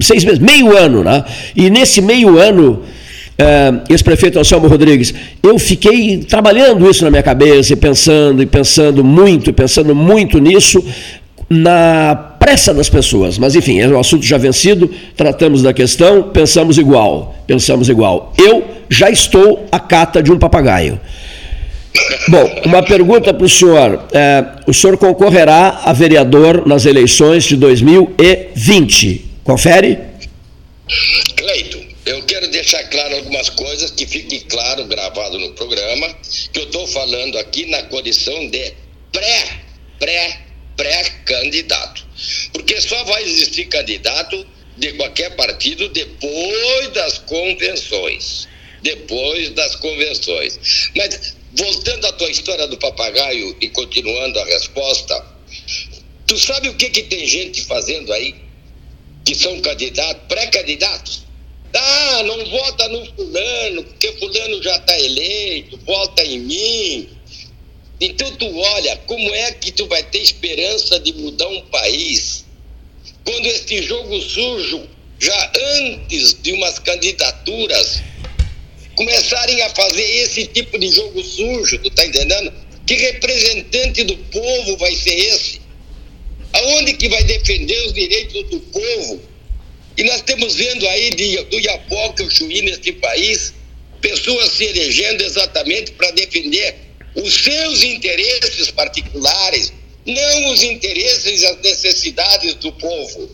seis 0.01 0.25
meses, 0.25 0.39
meio 0.39 0.77
ano, 0.77 1.05
né? 1.05 1.25
E 1.55 1.71
nesse 1.71 2.01
meio 2.01 2.39
ano, 2.39 2.83
uh, 3.39 3.83
ex-prefeito 3.89 4.39
Anselmo 4.39 4.69
Rodrigues, 4.69 5.15
eu 5.43 5.59
fiquei 5.59 6.19
trabalhando 6.19 6.89
isso 6.89 7.05
na 7.05 7.11
minha 7.11 7.23
cabeça 7.23 7.73
e 7.73 7.77
pensando, 7.77 8.43
e 8.43 8.47
pensando 8.47 9.05
muito, 9.05 9.53
pensando 9.53 9.95
muito 9.95 10.39
nisso, 10.39 10.85
na 11.49 12.15
pressa 12.39 12.75
das 12.75 12.89
pessoas. 12.89 13.39
Mas 13.39 13.55
enfim, 13.55 13.79
é 13.79 13.89
um 13.89 13.99
assunto 13.99 14.25
já 14.25 14.37
vencido, 14.37 14.91
tratamos 15.17 15.63
da 15.63 15.73
questão, 15.73 16.25
pensamos 16.25 16.79
igual, 16.79 17.35
pensamos 17.47 17.89
igual. 17.89 18.33
Eu 18.37 18.65
já 18.89 19.11
estou 19.11 19.67
à 19.71 19.79
cata 19.79 20.23
de 20.23 20.33
um 20.33 20.39
papagaio. 20.39 21.01
Bom, 22.29 22.63
uma 22.65 22.83
pergunta 22.83 23.33
para 23.33 23.45
o 23.45 23.49
senhor. 23.49 24.07
É, 24.13 24.45
o 24.67 24.75
senhor 24.75 24.99
concorrerá 24.99 25.81
a 25.85 25.93
vereador 25.93 26.67
nas 26.67 26.85
eleições 26.85 27.45
de 27.45 27.57
2020. 27.57 29.25
Confere? 29.45 29.99
Cleito, 31.37 31.83
eu 32.07 32.23
quero 32.25 32.49
deixar 32.49 32.83
claro 32.85 33.17
algumas 33.17 33.49
coisas 33.51 33.91
que 33.91 34.07
fique 34.07 34.41
claro, 34.41 34.85
gravado 34.87 35.39
no 35.39 35.53
programa, 35.53 36.09
que 36.53 36.61
eu 36.61 36.65
estou 36.65 36.87
falando 36.89 37.39
aqui 37.39 37.67
na 37.67 37.83
condição 37.85 38.49
de 38.51 38.73
pré, 39.13 39.45
pré, 39.99 40.41
pré-candidato. 40.77 42.07
Porque 42.53 42.81
só 42.81 43.05
vai 43.05 43.23
existir 43.25 43.67
candidato 43.67 44.47
de 44.77 44.93
qualquer 44.93 45.35
partido 45.37 45.89
depois 45.89 46.89
das 46.93 47.19
convenções. 47.19 48.49
Depois 48.83 49.51
das 49.51 49.75
convenções. 49.77 50.59
Mas, 50.97 51.37
voltando 51.55 52.07
à 52.07 52.13
tua 52.13 52.31
história 52.31 52.67
do 52.67 52.77
papagaio 52.77 53.57
e 53.61 53.69
continuando 53.71 54.39
a 54.39 54.45
resposta, 54.45 55.25
tu 56.27 56.39
sabe 56.39 56.69
o 56.69 56.75
que, 56.75 56.91
que 56.91 57.03
tem 57.05 57.27
gente 57.27 57.63
fazendo 57.63 58.13
aí? 58.13 58.49
que 59.29 59.35
são 59.35 59.61
candidatos, 59.61 60.23
pré-candidatos. 60.27 61.23
Ah, 61.75 62.23
não 62.23 62.47
vota 62.47 62.89
no 62.89 63.05
fulano, 63.15 63.85
porque 63.85 64.11
fulano 64.13 64.63
já 64.63 64.75
está 64.77 64.99
eleito, 64.99 65.79
vota 65.85 66.25
em 66.25 66.39
mim. 66.39 67.09
Então 68.01 68.35
tu 68.37 68.59
olha, 68.59 68.97
como 69.07 69.29
é 69.35 69.53
que 69.53 69.71
tu 69.71 69.87
vai 69.87 70.03
ter 70.03 70.21
esperança 70.23 70.99
de 70.99 71.13
mudar 71.13 71.47
um 71.47 71.61
país 71.67 72.47
quando 73.23 73.45
este 73.49 73.83
jogo 73.83 74.19
sujo, 74.23 74.89
já 75.19 75.53
antes 75.83 76.41
de 76.41 76.53
umas 76.53 76.79
candidaturas, 76.79 78.01
começarem 78.99 79.63
a 79.63 79.71
fazer 79.71 80.03
esse 80.03 80.45
tipo 80.49 80.77
de 80.77 80.91
jogo 80.91 81.23
sujo, 81.23 81.79
tu 81.79 81.89
tá 81.91 82.05
entendendo? 82.05 82.53
Que 82.85 82.95
representante 82.95 84.03
do 84.03 84.17
povo 84.17 84.77
vai 84.77 84.93
ser 84.97 85.15
esse? 85.15 85.61
Aonde 86.53 86.95
que 86.95 87.09
vai 87.09 87.23
defender 87.23 87.81
os 87.87 87.93
direitos 87.93 88.51
do 88.51 88.59
povo? 88.59 89.23
E 89.97 90.03
nós 90.03 90.17
estamos 90.17 90.57
vendo 90.57 90.89
aí 90.89 91.11
de, 91.11 91.45
do 91.45 91.61
Iapoca 91.61 92.25
o 92.25 92.31
Chuí 92.31 92.61
neste 92.63 92.93
país, 92.95 93.55
pessoas 94.01 94.51
se 94.51 94.65
elegendo 94.65 95.23
exatamente 95.23 95.93
para 95.93 96.11
defender 96.11 96.75
os 97.15 97.33
seus 97.33 97.85
interesses 97.85 98.73
particulares, 98.73 99.73
não 100.05 100.53
os 100.53 100.63
interesses 100.65 101.43
e 101.43 101.47
as 101.47 101.61
necessidades 101.61 102.55
do 102.57 102.73
povo. 102.73 103.31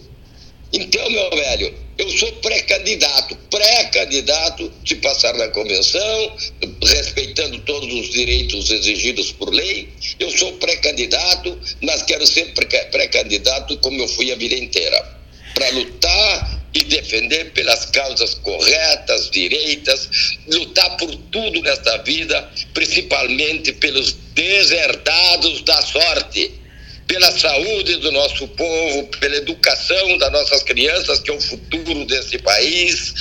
Então, 0.75 1.09
meu 1.09 1.31
velho, 1.31 1.75
Eu 1.97 2.11
sou 2.11 2.33
pré-candidato, 2.33 3.37
pré-candidato 3.51 4.73
de 4.83 4.97
passar 4.97 5.33
na 5.35 5.47
convenção, 5.49 6.37
respeitando 6.83 7.61
todos 7.61 7.93
os 7.95 8.11
direitos 8.11 8.71
exigidos 8.71 9.31
por 9.31 9.51
lei. 9.55 9.89
Eu 10.19 10.29
sou 10.31 10.53
pré-candidato, 10.55 11.57
mas 11.83 12.03
quero 12.03 12.27
ser 12.27 12.53
pré-candidato 12.91 13.79
como 13.79 14.01
eu 14.01 14.09
fui 14.09 14.33
a 14.33 14.37
vida 14.37 14.57
inteira, 14.57 15.19
para 15.55 15.71
lutar 15.71 16.65
e 16.75 16.83
defender 16.83 17.53
pelas 17.53 17.87
causas 17.87 18.35
corretas, 18.35 19.31
direitas, 19.31 20.09
lutar 20.49 20.97
por 20.97 21.15
tudo 21.31 21.63
nesta 21.63 21.99
vida, 21.99 22.51
principalmente 22.73 23.73
pelos 23.73 24.17
deserdados 24.35 25.63
da 25.63 25.81
sorte 25.83 26.64
pela 27.07 27.31
saúde 27.33 27.97
do 27.97 28.13
nosso 28.13 28.49
povo, 28.49 29.05
pela 29.21 29.37
educação 29.37 30.19
das 30.19 30.33
nossas 30.33 30.63
crianças, 30.63 31.21
que 31.21 31.31
é 31.31 31.35
o 31.35 31.41
futuro 31.41 32.05
desse 32.07 32.39
país, 32.39 33.15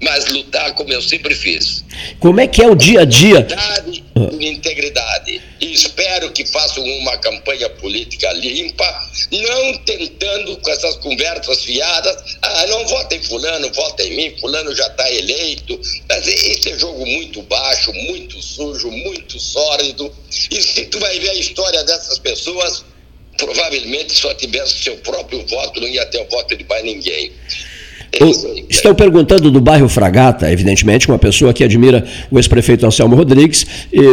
mas 0.00 0.26
lutar 0.28 0.74
como 0.74 0.92
eu 0.92 1.02
sempre 1.02 1.34
fiz. 1.34 1.84
Como 2.20 2.40
é 2.40 2.46
que 2.46 2.62
é 2.62 2.66
o 2.66 2.74
dia 2.74 3.00
a 3.00 3.04
dia? 3.04 3.46
Com 4.14 4.40
integridade. 4.40 5.42
E 5.60 5.72
espero 5.72 6.30
que 6.30 6.46
façam 6.46 6.84
uma 6.84 7.16
campanha 7.18 7.68
política 7.70 8.32
limpa, 8.32 9.10
não 9.32 9.78
tentando 9.78 10.56
com 10.58 10.70
essas 10.70 10.96
conversas 10.96 11.64
fiadas, 11.64 12.36
ah, 12.42 12.66
não 12.68 12.86
votem 12.86 13.22
fulano, 13.22 13.70
votem 13.72 14.12
em 14.12 14.16
mim, 14.16 14.36
fulano 14.38 14.74
já 14.74 14.86
está 14.86 15.10
eleito. 15.10 15.80
Mas 16.08 16.26
esse 16.26 16.70
é 16.70 16.78
jogo 16.78 17.04
muito 17.04 17.42
baixo, 17.42 17.92
muito 17.92 18.40
sujo, 18.40 18.90
muito 18.90 19.38
sólido. 19.40 20.12
E 20.50 20.62
se 20.62 20.86
tu 20.86 20.98
vai 21.00 21.18
ver 21.18 21.30
a 21.30 21.34
história 21.34 21.82
dessas 21.84 22.18
pessoas, 22.18 22.84
provavelmente 23.38 24.12
só 24.12 24.34
tivesse 24.34 24.82
seu 24.82 24.96
próprio 24.96 25.44
voto, 25.46 25.80
não 25.80 25.88
ia 25.88 26.04
ter 26.06 26.18
o 26.18 26.28
voto 26.28 26.56
de 26.56 26.64
mais 26.68 26.84
ninguém. 26.84 27.32
É 28.12 28.24
estão 28.68 28.94
perguntando 28.94 29.50
do 29.50 29.60
bairro 29.60 29.88
Fragata, 29.88 30.50
evidentemente, 30.50 31.08
uma 31.08 31.18
pessoa 31.18 31.52
que 31.52 31.62
admira 31.62 32.06
o 32.30 32.38
ex-prefeito 32.38 32.84
Anselmo 32.84 33.14
Rodrigues, 33.14 33.66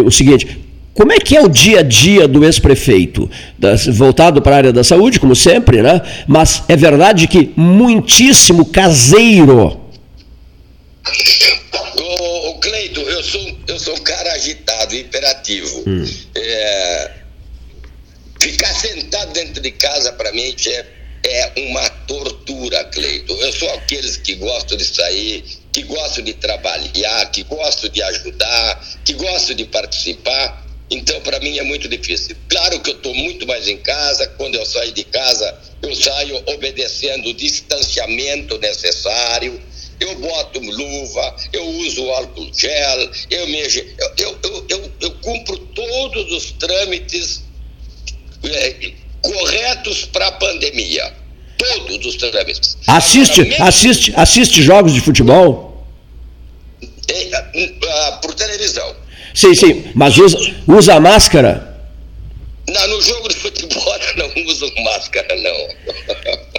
o 0.05 0.11
seguinte: 0.11 0.47
como 0.93 1.11
é 1.11 1.17
que 1.17 1.35
é 1.35 1.41
o 1.41 1.49
dia 1.49 1.79
a 1.79 1.83
dia 1.83 2.27
do 2.27 2.45
ex-prefeito? 2.45 3.29
Voltado 3.93 4.41
para 4.41 4.55
a 4.55 4.57
área 4.57 4.73
da 4.73 4.83
saúde, 4.83 5.19
como 5.19 5.35
sempre, 5.35 5.81
né? 5.81 6.01
Mas 6.27 6.63
é 6.69 6.75
verdade 6.75 7.27
que 7.27 7.51
muitíssimo 7.55 8.65
caseiro. 8.65 9.81
Ô, 11.97 12.53
Cleito, 12.59 13.01
eu 13.01 13.23
sou, 13.23 13.57
eu 13.67 13.79
sou 13.79 13.95
um 13.95 13.99
cara 13.99 14.31
agitado, 14.33 14.95
imperativo. 14.95 15.83
Hum. 15.85 16.05
É, 16.33 17.11
Ficar 18.45 18.75
sentado 18.75 19.33
dentro 19.33 19.59
de 19.59 19.71
casa, 19.71 20.13
para 20.13 20.31
mim, 20.31 20.55
é, 20.67 20.85
é 21.23 21.53
uma 21.67 21.89
tortura, 22.05 22.83
Cleito. 22.83 23.33
Eu 23.33 23.51
sou 23.51 23.67
aqueles 23.71 24.17
que 24.17 24.35
gostam 24.35 24.77
de 24.77 24.85
sair, 24.85 25.43
que 25.71 25.81
gostam 25.81 26.23
de 26.23 26.35
trabalhar, 26.35 27.31
que 27.31 27.41
gostam 27.41 27.89
de 27.89 28.03
ajudar, 28.03 28.99
que 29.03 29.13
gostam 29.13 29.55
de 29.55 29.65
participar. 29.65 30.63
Então, 30.91 31.19
para 31.21 31.39
mim 31.39 31.57
é 31.57 31.63
muito 31.63 31.89
difícil. 31.89 32.37
Claro 32.47 32.79
que 32.81 32.91
eu 32.91 32.97
estou 32.97 33.15
muito 33.15 33.47
mais 33.47 33.67
em 33.67 33.77
casa. 33.77 34.27
Quando 34.37 34.53
eu 34.53 34.65
saio 34.67 34.91
de 34.91 35.05
casa, 35.05 35.59
eu 35.81 35.95
saio 35.95 36.43
obedecendo 36.45 37.29
o 37.29 37.33
distanciamento 37.33 38.59
necessário. 38.59 39.59
Eu 39.99 40.13
boto 40.19 40.59
luva, 40.59 41.35
eu 41.51 41.65
uso 41.65 42.11
álcool 42.11 42.51
gel, 42.53 43.09
eu, 43.31 43.47
me, 43.47 43.61
eu, 43.61 44.13
eu, 44.19 44.39
eu, 44.43 44.65
eu, 44.69 44.91
eu 45.01 45.11
cumpro 45.21 45.57
todos 45.57 46.31
os 46.31 46.51
trâmites 46.51 47.44
é, 48.47 48.91
corretos 49.21 50.05
para 50.05 50.27
a 50.27 50.31
pandemia. 50.33 51.13
Todos 51.57 52.05
os 52.05 52.15
trâmites. 52.15 52.77
Assiste, 52.87 53.41
Agora, 53.41 53.69
assiste, 53.69 54.13
assiste 54.15 54.61
jogos 54.61 54.93
de 54.93 55.01
futebol? 55.01 55.85
É, 57.07 57.41
por 58.21 58.33
televisão. 58.33 58.95
Sim, 59.33 59.53
sim, 59.53 59.91
mas 59.93 60.17
usa, 60.17 60.37
usa 60.67 60.99
máscara? 60.99 61.75
Não, 62.67 62.87
no 62.87 63.01
jogo 63.01 63.29
de 63.29 63.35
futebol 63.35 63.99
não 64.17 64.45
uso 64.45 64.71
máscara, 64.83 65.35
não. 65.35 65.67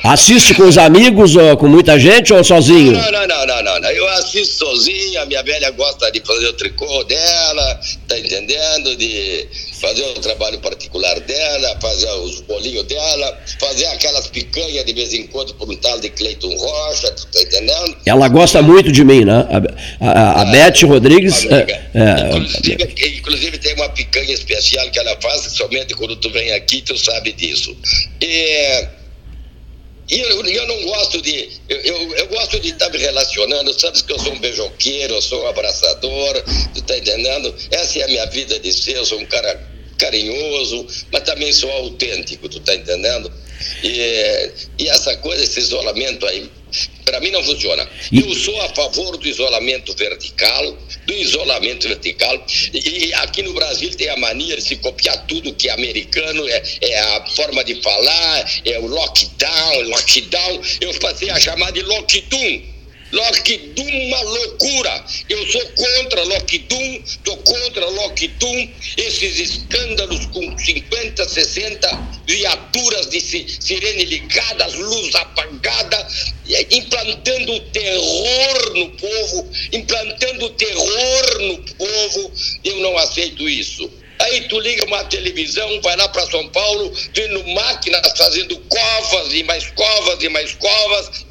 Assiste 0.13 0.55
com 0.55 0.63
os 0.63 0.79
amigos 0.79 1.35
ou 1.35 1.57
com 1.57 1.67
muita 1.67 1.99
gente 1.99 2.33
ou 2.33 2.45
sozinho? 2.45 2.93
Não, 2.93 3.11
não, 3.11 3.27
não, 3.27 3.47
não, 3.47 3.63
não, 3.63 3.81
não. 3.81 3.91
Eu 3.91 4.07
assisto 4.11 4.65
sozinho, 4.65 5.21
a 5.21 5.27
minha 5.27 5.43
velha 5.43 5.71
gosta 5.71 6.13
de 6.13 6.21
fazer 6.21 6.47
o 6.47 6.53
tricô 6.53 7.03
dela, 7.05 7.81
tá 8.07 8.17
entendendo? 8.17 8.95
De 8.95 9.49
fazer 9.81 10.05
o 10.05 10.21
trabalho 10.21 10.59
particular 10.61 11.19
dela, 11.21 11.79
fazer 11.81 12.11
os 12.23 12.41
bolinhos 12.43 12.85
dela, 12.85 13.39
fazer 13.59 13.87
aquelas 13.87 14.27
picanhas 14.29 14.85
de 14.85 14.93
vez 14.93 15.13
em 15.13 15.27
quando 15.27 15.55
por 15.55 15.69
um 15.71 15.77
tal 15.77 16.01
de 16.01 16.11
Cleiton 16.11 16.55
Rocha, 16.57 17.11
tu 17.13 17.27
tá 17.27 17.43
entendendo? 17.43 17.97
Ela 18.07 18.29
gosta 18.29 18.63
muito 18.63 18.91
de 18.91 19.05
mim, 19.05 19.25
né? 19.25 19.47
A, 20.01 20.07
a, 20.07 20.43
a 20.43 20.49
é, 20.49 20.53
Beth 20.53 20.87
Rodrigues. 20.87 21.45
É, 21.47 21.89
é, 21.95 22.37
inclusive, 22.37 23.19
inclusive, 23.19 23.59
tem 23.59 23.75
uma 23.75 23.89
picanha 23.91 24.33
especial 24.33 24.91
que 24.91 24.99
ela 24.99 25.17
faz, 25.21 25.43
somente 25.53 25.95
quando 25.95 26.17
tu 26.17 26.31
vem 26.31 26.53
aqui, 26.53 26.83
tu 26.83 26.97
sabe 26.99 27.33
disso. 27.33 27.77
E. 28.21 29.06
E 30.09 30.21
eu, 30.21 30.45
eu 30.45 30.67
não 30.69 30.83
gosto 30.85 31.21
de. 31.21 31.51
Eu, 31.69 31.79
eu, 31.79 32.15
eu, 32.15 32.27
gosto 32.29 32.61
de 32.61 32.69
estar 32.71 32.89
me 32.91 32.99
relacionando, 32.99 33.79
sabes 33.79 34.03
que 34.03 34.13
eu 34.13 34.19
sou 34.19 34.33
um 34.33 34.39
beijoqueiro, 34.39 35.15
eu 35.15 35.23
sou 35.23 35.43
um 35.43 35.49
abraçador, 35.49 36.45
tu 36.75 36.83
tá 36.83 36.97
entendendo? 36.97 37.53
Essa 37.73 37.99
é 37.99 38.03
a 38.05 38.09
minha 38.09 38.27
vida 38.27 38.59
de 38.61 38.73
ser, 38.73 38.97
eu 38.97 39.05
sou 39.05 39.19
um 39.19 39.27
cara 39.27 39.61
carinhoso, 39.99 40.87
mas 41.11 41.23
também 41.23 41.53
sou 41.53 41.71
autêntico, 41.73 42.49
tu 42.49 42.61
tá 42.61 42.75
entendendo? 42.75 43.33
E, 43.83 44.51
e 44.79 44.89
essa 44.89 45.17
coisa, 45.17 45.43
esse 45.43 45.59
isolamento 45.59 46.25
aí, 46.27 46.51
para 47.05 47.21
mim 47.21 47.31
não 47.31 47.43
funciona. 47.43 47.89
Eu 48.13 48.35
sou 48.35 48.61
a 48.63 48.69
favor 48.71 49.17
do 49.17 49.27
isolamento 49.27 49.95
vertical, 49.95 50.77
do 51.07 51.13
isolamento 51.15 51.89
vertical. 51.89 52.45
E, 52.73 53.13
aqui 53.15 53.43
no 53.43 53.53
Brasil 53.55 53.91
tem 53.97 54.09
a 54.09 54.17
mania 54.17 54.57
de 54.57 54.63
se 54.63 54.77
copiar 54.77 55.27
tudo 55.27 55.55
que 55.55 55.69
é 55.69 55.73
americano, 55.73 56.49
é, 56.49 56.63
é 56.83 56.99
a 56.99 57.27
forma 57.27 57.65
de 57.65 57.81
falar, 57.83 58.51
é 58.65 58.79
o 58.79 58.87
lockdown, 58.87 59.83
lockdown. 59.89 60.61
Eu 60.81 60.95
passei 60.95 61.31
a 61.31 61.39
chamar 61.41 61.73
de 61.73 61.83
lockdown 61.83 62.76
Lockdown, 63.17 64.07
uma 64.09 64.21
loucura. 64.21 65.05
Eu 65.29 65.47
sou 65.51 65.67
contra 65.71 66.23
Lockdown, 66.25 67.03
estou 67.07 67.37
contra 67.39 67.89
Lockdown, 67.89 68.71
esses 68.99 69.39
escândalos 69.39 70.27
com 70.27 70.59
50, 70.59 71.27
60 71.27 72.09
viaturas 72.27 73.09
de 73.09 73.21
sirene 73.21 74.05
ligadas, 74.05 74.75
luz 74.75 75.15
apagada, 75.15 76.09
implantando 76.71 77.61
terror 77.73 78.75
no 78.75 78.91
povo, 78.91 79.51
implantando 79.73 80.51
terror 80.51 81.41
no 81.41 81.59
povo. 81.75 82.33
Eu 82.65 82.77
não 82.81 82.99
aceito 82.99 83.49
isso. 83.49 83.91
Aí 84.19 84.49
tu 84.49 84.59
liga 84.61 84.85
uma 84.85 85.05
televisão, 85.05 85.81
vai 85.83 85.95
lá 85.97 86.09
para 86.09 86.27
São 86.31 86.49
Paulo, 86.49 86.93
vendo 87.15 87.47
máquinas 87.49 88.13
fazendo 88.17 88.57
covas 88.57 89.33
e 89.33 89.43
mais 89.43 89.67
covas 89.73 90.23
e 90.23 90.29
mais 90.31 90.55
covas, 90.55 91.26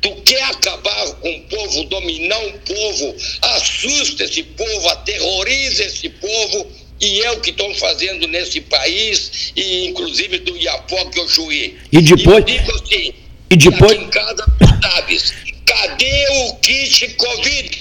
Tu 0.00 0.14
quer 0.22 0.42
acabar 0.42 1.06
com 1.14 1.30
o 1.30 1.42
povo, 1.42 1.84
dominar 1.84 2.38
um 2.38 2.52
povo, 2.58 3.16
assusta 3.42 4.24
esse 4.24 4.42
povo, 4.42 4.88
aterroriza 4.90 5.84
esse 5.84 6.08
povo, 6.08 6.66
e 7.00 7.22
é 7.22 7.30
o 7.32 7.40
que 7.40 7.50
estão 7.50 7.74
fazendo 7.74 8.26
nesse 8.28 8.60
país, 8.60 9.52
e 9.56 9.86
inclusive 9.86 10.38
do 10.38 10.56
Iapoque 10.56 11.18
ao 11.18 11.28
Chuí. 11.28 11.78
E 11.92 12.00
depois. 12.00 12.44
E 12.46 12.58
digo 12.58 12.72
assim, 12.74 13.14
e 13.50 13.56
depois. 13.56 13.92
Aqui 13.92 14.04
em 14.04 14.08
casa, 14.08 14.44
sabes, 14.82 15.34
cadê 15.64 16.26
o 16.30 16.54
kit 16.56 17.08
Covid? 17.14 17.78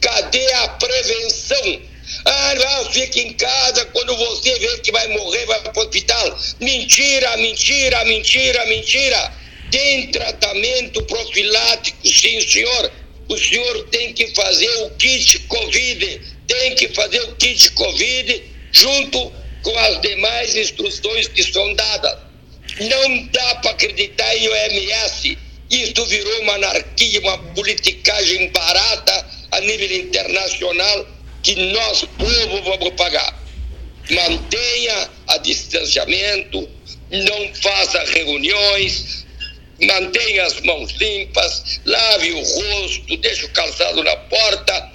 Cadê 0.00 0.52
a 0.54 0.68
prevenção? 0.68 1.80
Ah, 2.24 2.54
não, 2.54 2.92
fica 2.92 3.18
em 3.18 3.32
casa, 3.32 3.84
quando 3.86 4.16
você 4.16 4.58
vê 4.58 4.78
que 4.78 4.92
vai 4.92 5.08
morrer, 5.08 5.44
vai 5.46 5.60
para 5.60 5.76
o 5.76 5.84
hospital. 5.84 6.38
Mentira, 6.60 7.36
mentira, 7.36 8.04
mentira, 8.04 8.64
mentira. 8.66 9.32
Tem 9.70 10.10
tratamento 10.10 11.02
profilático, 11.04 12.06
sim, 12.06 12.40
senhor. 12.40 12.92
O 13.28 13.36
senhor 13.36 13.88
tem 13.90 14.12
que 14.12 14.28
fazer 14.34 14.70
o 14.84 14.90
kit 14.90 15.40
Covid, 15.40 16.20
tem 16.46 16.74
que 16.76 16.88
fazer 16.88 17.20
o 17.22 17.34
kit 17.34 17.70
Covid 17.72 18.42
junto 18.72 19.32
com 19.62 19.78
as 19.78 20.00
demais 20.00 20.54
instruções 20.54 21.26
que 21.28 21.42
são 21.42 21.74
dadas. 21.74 22.18
Não 22.78 23.26
dá 23.26 23.54
para 23.56 23.70
acreditar 23.72 24.36
em 24.36 24.48
OMS. 24.48 25.38
Isto 25.70 26.06
virou 26.06 26.42
uma 26.42 26.54
anarquia, 26.54 27.20
uma 27.20 27.38
politicagem 27.54 28.48
barata 28.50 29.26
a 29.50 29.60
nível 29.60 29.96
internacional 29.96 31.08
que 31.42 31.56
nós, 31.56 32.04
povo, 32.16 32.62
vamos 32.62 32.90
pagar. 32.96 33.42
Mantenha 34.10 35.10
a 35.26 35.38
distanciamento, 35.38 36.68
não 37.10 37.54
faça 37.54 38.04
reuniões, 38.04 39.25
mantenha 39.80 40.44
as 40.44 40.60
mãos 40.60 40.90
limpas, 40.92 41.80
lave 41.84 42.32
o 42.32 42.42
rosto, 42.42 43.16
deixe 43.18 43.44
o 43.44 43.48
calçado 43.50 44.02
na 44.02 44.16
porta, 44.16 44.92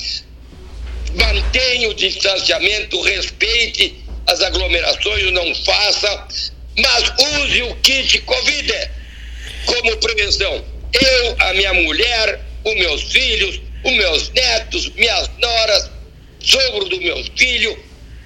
mantenha 1.14 1.90
o 1.90 1.94
distanciamento, 1.94 3.02
respeite 3.02 4.04
as 4.28 4.42
aglomerações, 4.42 5.32
não 5.32 5.54
faça, 5.56 6.28
mas 6.78 7.14
use 7.42 7.62
o 7.64 7.76
kit 7.78 8.20
Covid 8.22 8.92
como 9.66 9.98
prevenção. 9.98 10.66
Eu, 10.94 11.36
a 11.40 11.54
minha 11.54 11.74
mulher, 11.74 12.42
os 12.64 12.76
meus 12.76 13.04
filhos, 13.04 13.62
os 13.84 13.92
meus 13.92 14.30
netos, 14.30 14.90
minhas 14.96 15.30
noras, 15.40 15.90
sogro 16.40 16.86
do 16.86 17.00
meu 17.02 17.24
filho, 17.38 17.78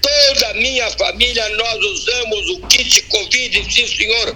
toda 0.02 0.50
a 0.50 0.54
minha 0.56 0.90
família, 0.92 1.50
nós 1.50 1.80
usamos 1.80 2.50
o 2.50 2.68
kit 2.68 3.02
Covid, 3.04 3.74
sim 3.74 3.88
senhor, 3.88 4.36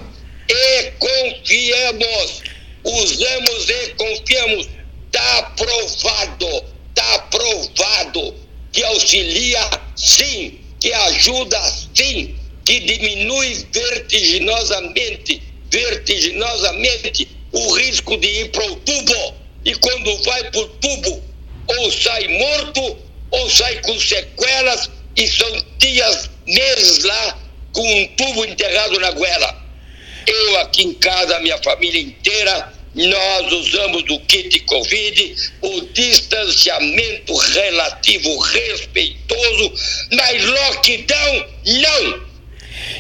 e 0.50 0.92
confiamos. 1.00 2.42
Usamos 2.84 3.70
e 3.70 3.88
confiamos. 3.96 4.70
Está 5.06 5.40
aprovado, 5.40 6.66
está 6.90 7.16
aprovado 7.16 8.36
que 8.72 8.84
auxilia 8.84 9.70
sim, 9.96 10.60
que 10.80 10.94
ajuda 10.94 11.60
sim, 11.96 12.36
que 12.66 12.80
diminui 12.80 13.68
vertiginosamente, 13.72 15.42
vertiginosamente 15.72 17.28
o 17.52 17.72
risco 17.74 18.18
de 18.18 18.28
ir 18.28 18.52
para 18.52 18.66
o 18.66 18.76
tubo. 18.78 19.34
E 19.66 19.74
quando 19.76 20.24
vai 20.24 20.50
para 20.52 20.62
o 20.62 20.68
tubo, 20.68 21.24
ou 21.68 21.92
sai 21.92 22.28
morto, 22.28 22.98
ou 23.32 23.50
sai 23.50 23.82
com 23.82 24.00
sequelas, 24.00 24.90
e 25.16 25.28
são 25.28 25.66
dias, 25.80 26.30
meses 26.46 27.04
lá, 27.04 27.38
com 27.74 28.02
um 28.02 28.08
tubo 28.16 28.46
enterrado 28.46 29.00
na 29.00 29.12
goela. 29.12 29.69
Eu 30.28 30.60
aqui 30.60 30.84
em 30.84 30.94
casa, 30.94 31.40
minha 31.40 31.58
família 31.60 32.02
inteira, 32.02 32.74
nós 32.96 33.52
usamos 33.52 34.04
o 34.10 34.20
kit 34.22 34.60
Covid, 34.62 35.36
o 35.62 35.82
distanciamento 35.94 37.36
relativo 37.36 38.38
respeitoso, 38.40 39.74
mas 40.12 40.44
lockdown 40.44 41.46
não! 41.66 42.29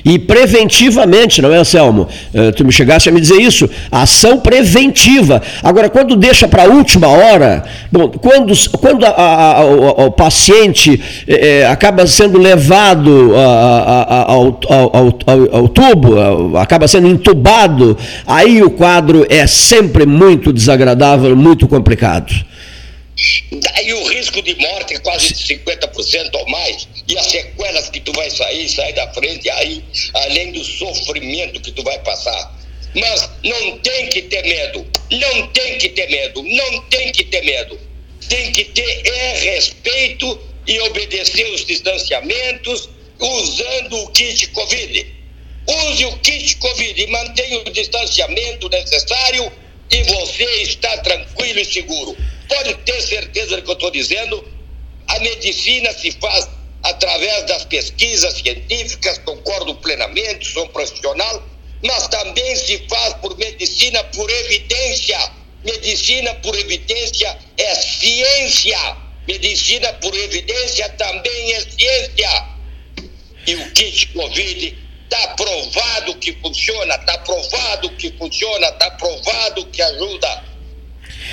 E 0.03 0.17
preventivamente, 0.17 1.41
não 1.41 1.53
é, 1.53 1.57
Anselmo? 1.57 2.07
Uh, 2.33 2.51
tu 2.53 2.65
me 2.65 2.71
chegaste 2.71 3.09
a 3.09 3.11
me 3.11 3.19
dizer 3.19 3.41
isso. 3.41 3.69
Ação 3.91 4.39
preventiva. 4.39 5.41
Agora, 5.63 5.89
quando 5.89 6.15
deixa 6.15 6.47
para 6.47 6.63
a 6.63 6.67
última 6.67 7.07
hora, 7.07 7.63
bom, 7.91 8.09
quando, 8.09 8.53
quando 8.79 9.05
a, 9.05 9.09
a, 9.09 9.57
a, 9.57 9.65
o, 9.65 10.11
paciente 10.11 11.01
eh, 11.27 11.61
eh, 11.61 11.67
acaba 11.67 12.05
sendo 12.07 12.37
levado 12.37 13.33
ao, 13.35 14.59
ao, 14.67 15.11
ao, 15.51 15.67
tubo, 15.67 16.57
acaba 16.57 16.87
sendo 16.87 17.07
entubado, 17.07 17.97
aí 18.25 18.61
o 18.61 18.69
quadro 18.69 19.25
é 19.29 19.45
sempre 19.47 20.05
muito 20.05 20.51
desagradável, 20.51 21.35
muito 21.35 21.67
complicado. 21.67 22.48
Daí 23.51 23.93
o 23.93 24.07
risco 24.07 24.41
de 24.41 24.55
morte 24.55 24.93
é 24.93 24.99
quase 24.99 25.33
de 25.33 25.55
50% 25.55 26.29
ou 26.33 26.49
mais. 26.49 26.87
E 27.07 27.17
as 27.17 27.25
sequelas 27.27 27.89
que 27.89 27.99
tu 27.99 28.13
vai 28.13 28.29
sair, 28.29 28.69
sair 28.69 28.93
da 28.93 29.11
frente, 29.13 29.49
aí, 29.49 29.83
além 30.13 30.51
do 30.51 30.63
sofrimento 30.63 31.59
que 31.61 31.71
tu 31.71 31.83
vai 31.83 31.99
passar. 31.99 32.57
Mas 32.95 33.29
não 33.43 33.77
tem 33.79 34.07
que 34.07 34.23
ter 34.23 34.43
medo. 34.43 34.85
Não 35.11 35.47
tem 35.47 35.77
que 35.77 35.89
ter 35.89 36.09
medo. 36.09 36.43
Não 36.43 36.81
tem 36.83 37.11
que 37.11 37.23
ter 37.25 37.43
medo. 37.43 37.79
Tem 38.27 38.51
que 38.51 38.65
ter 38.65 39.07
é 39.07 39.33
respeito 39.55 40.39
e 40.67 40.79
obedecer 40.81 41.49
os 41.51 41.65
distanciamentos 41.65 42.89
usando 43.19 44.03
o 44.03 44.11
kit 44.11 44.47
Covid. 44.47 45.15
Use 45.67 46.05
o 46.05 46.17
kit 46.19 46.55
Covid 46.57 47.01
e 47.01 47.07
mantenha 47.07 47.59
o 47.59 47.71
distanciamento 47.71 48.69
necessário 48.69 49.51
e 49.91 50.03
você 50.03 50.43
está 50.61 50.97
tranquilo 50.99 51.59
e 51.59 51.65
seguro. 51.65 52.17
Pode 52.49 52.73
ter 52.83 53.01
certeza 53.01 53.55
do 53.55 53.61
que 53.61 53.69
eu 53.69 53.73
estou 53.73 53.91
dizendo. 53.91 54.43
A 55.07 55.19
medicina 55.19 55.93
se 55.93 56.11
faz 56.11 56.49
através 56.83 57.45
das 57.45 57.65
pesquisas 57.65 58.33
científicas, 58.35 59.17
concordo 59.19 59.75
plenamente, 59.75 60.51
sou 60.51 60.67
profissional, 60.69 61.43
mas 61.83 62.07
também 62.07 62.55
se 62.55 62.85
faz 62.89 63.13
por 63.15 63.37
medicina 63.37 64.03
por 64.05 64.29
evidência. 64.29 65.31
Medicina 65.63 66.33
por 66.35 66.57
evidência 66.57 67.37
é 67.57 67.75
ciência. 67.75 68.97
Medicina 69.27 69.93
por 69.93 70.15
evidência 70.15 70.89
também 70.89 71.53
é 71.53 71.61
ciência. 71.61 72.45
E 73.45 73.55
o 73.55 73.71
kit 73.71 74.07
Covid 74.07 74.77
está 75.03 75.27
provado 75.29 76.15
que 76.15 76.33
funciona, 76.33 76.95
está 76.95 77.17
provado 77.19 77.89
que 77.91 78.11
funciona, 78.13 78.67
está 78.67 78.91
provado 78.91 79.65
que 79.67 79.81
ajuda. 79.81 80.48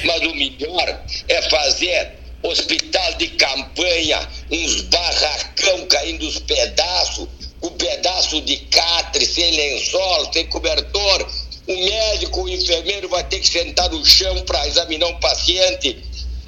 Mas 0.07 0.23
o 0.23 0.35
melhor 0.35 1.05
é 1.29 1.43
fazer 1.51 2.13
hospital 2.43 3.15
de 3.15 3.29
campanha, 3.29 4.29
uns 4.51 4.83
barracão 4.83 5.85
caindo 5.87 6.27
os 6.27 6.39
pedaços, 6.39 7.29
um 7.61 7.71
pedaço 7.71 8.41
de 8.43 8.57
catre, 8.57 9.27
sem 9.27 9.51
lençol, 9.57 10.33
sem 10.33 10.47
cobertor. 10.47 11.29
O 11.67 11.75
médico, 11.75 12.43
o 12.43 12.49
enfermeiro 12.49 13.09
vai 13.09 13.25
ter 13.25 13.41
que 13.41 13.49
sentar 13.49 13.91
no 13.91 14.05
chão 14.07 14.43
para 14.43 14.69
examinar 14.69 15.09
um 15.09 15.19
paciente. 15.19 16.01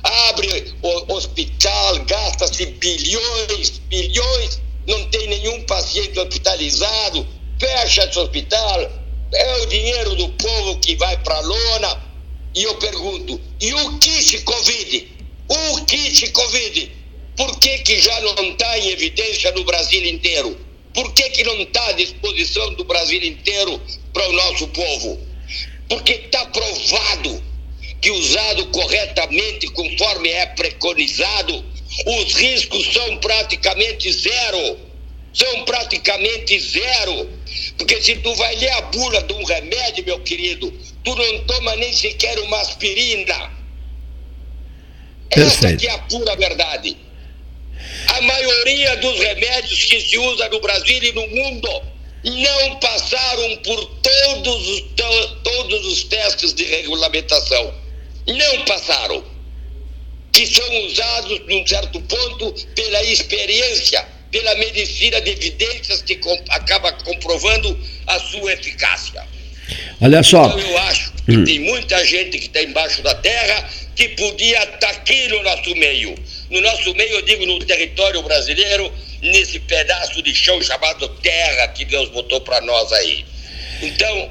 Abre 0.04 0.74
o 0.80 1.12
hospital, 1.12 2.04
gasta-se 2.04 2.64
bilhões, 2.64 3.80
bilhões, 3.88 4.60
não 4.86 5.04
tem 5.10 5.26
nenhum 5.26 5.62
paciente 5.64 6.18
hospitalizado, 6.20 7.26
fecha 7.58 8.04
esse 8.04 8.18
hospital, 8.18 8.88
é 9.34 9.56
o 9.62 9.66
dinheiro 9.66 10.14
do 10.14 10.28
povo 10.30 10.78
que 10.78 10.94
vai 10.94 11.16
para 11.18 11.34
a 11.34 11.40
lona 11.40 12.07
e 12.54 12.62
eu 12.62 12.74
pergunto, 12.76 13.40
e 13.61 13.72
o 13.74 13.98
kit 13.98 14.40
Covid? 14.42 15.08
O 15.48 15.84
kit 15.84 16.30
Covid, 16.30 16.92
por 17.37 17.58
que, 17.58 17.78
que 17.78 18.00
já 18.00 18.20
não 18.20 18.50
está 18.50 18.78
em 18.78 18.88
evidência 18.90 19.52
no 19.52 19.64
Brasil 19.64 20.04
inteiro? 20.04 20.58
Por 20.92 21.12
que, 21.12 21.30
que 21.30 21.44
não 21.44 21.61
está 21.61 21.87
à 21.88 21.92
disposição 21.92 22.74
do 22.74 22.84
Brasil 22.84 23.22
inteiro 23.22 23.80
para 24.12 24.28
o 24.28 24.32
nosso 24.32 24.66
povo? 24.68 25.20
Porque 25.88 26.12
está 26.12 26.44
provado 26.46 27.42
que 28.00 28.11
usado 28.11 28.66
corretamente, 28.66 29.68
conforme 29.68 30.28
é 30.30 30.46
preconizado, 30.46 31.64
os 32.06 32.34
riscos 32.34 32.92
são 32.92 33.18
praticamente 33.18 34.12
zero. 34.12 34.78
São 35.38 35.64
praticamente 35.64 36.59
zero. 36.59 37.31
Porque 37.77 38.03
se 38.03 38.16
tu 38.16 38.35
vai 38.35 38.57
ler 38.57 38.72
a 38.72 38.83
bula 38.83 39.22
de 39.22 39.33
um 39.35 39.44
remédio, 39.44 40.05
meu 40.05 40.20
querido, 40.20 40.72
tu 41.05 41.14
não 41.14 41.44
toma 41.44 41.77
nem 41.77 41.92
sequer 41.92 42.38
uma 42.40 42.61
aspirina. 42.61 43.53
Perfeito. 45.31 45.66
Essa 45.66 45.77
que 45.77 45.87
é 45.87 45.90
a 45.90 45.98
pura 45.98 46.35
verdade. 46.37 46.96
A 48.09 48.20
maioria 48.22 48.96
dos 48.96 49.18
remédios 49.20 49.85
que 49.85 50.01
se 50.01 50.18
usa 50.18 50.48
no 50.48 50.61
Brasil 50.61 51.03
e 51.03 51.12
no 51.12 51.29
mundo 51.29 51.83
não 52.24 52.77
passaram 52.77 53.57
por 53.59 53.85
todos 53.87 54.68
os, 54.68 54.85
todos 55.44 55.87
os 55.87 56.05
testes 56.05 56.53
de 56.53 56.64
regulamentação. 56.64 57.74
Não 58.27 58.64
passaram. 58.64 59.24
Que 60.33 60.46
são 60.46 60.87
usados, 60.87 61.40
num 61.46 61.66
certo 61.66 62.01
ponto, 62.03 62.53
pela 62.74 63.03
experiência, 63.05 64.07
pela 64.30 64.54
medicina 64.56 65.20
de 65.20 65.30
evidências 65.30 66.02
que 66.02 66.18
acaba 66.50 66.92
comprovando 66.92 67.78
a 68.06 68.18
sua 68.18 68.52
eficácia. 68.52 69.24
Olha 70.00 70.22
só. 70.22 70.46
Então 70.46 70.60
eu 70.60 70.78
acho 70.78 71.12
que 71.24 71.36
hum. 71.36 71.44
tem 71.44 71.60
muita 71.60 72.04
gente 72.06 72.38
que 72.38 72.46
está 72.46 72.62
embaixo 72.62 73.02
da 73.02 73.14
terra 73.14 73.68
que 73.94 74.08
podia 74.10 74.62
estar 74.62 74.78
tá 74.78 74.90
aqui 74.90 75.28
no 75.28 75.42
nosso 75.42 75.74
meio. 75.74 76.14
No 76.50 76.60
nosso 76.60 76.94
meio, 76.94 77.10
eu 77.10 77.22
digo, 77.22 77.44
no 77.46 77.58
território 77.58 78.22
brasileiro, 78.22 78.92
nesse 79.20 79.58
pedaço 79.60 80.22
de 80.22 80.34
chão 80.34 80.62
chamado 80.62 81.08
terra 81.20 81.68
que 81.68 81.84
Deus 81.84 82.08
botou 82.10 82.40
para 82.40 82.60
nós 82.60 82.92
aí. 82.92 83.24
Então, 83.82 84.30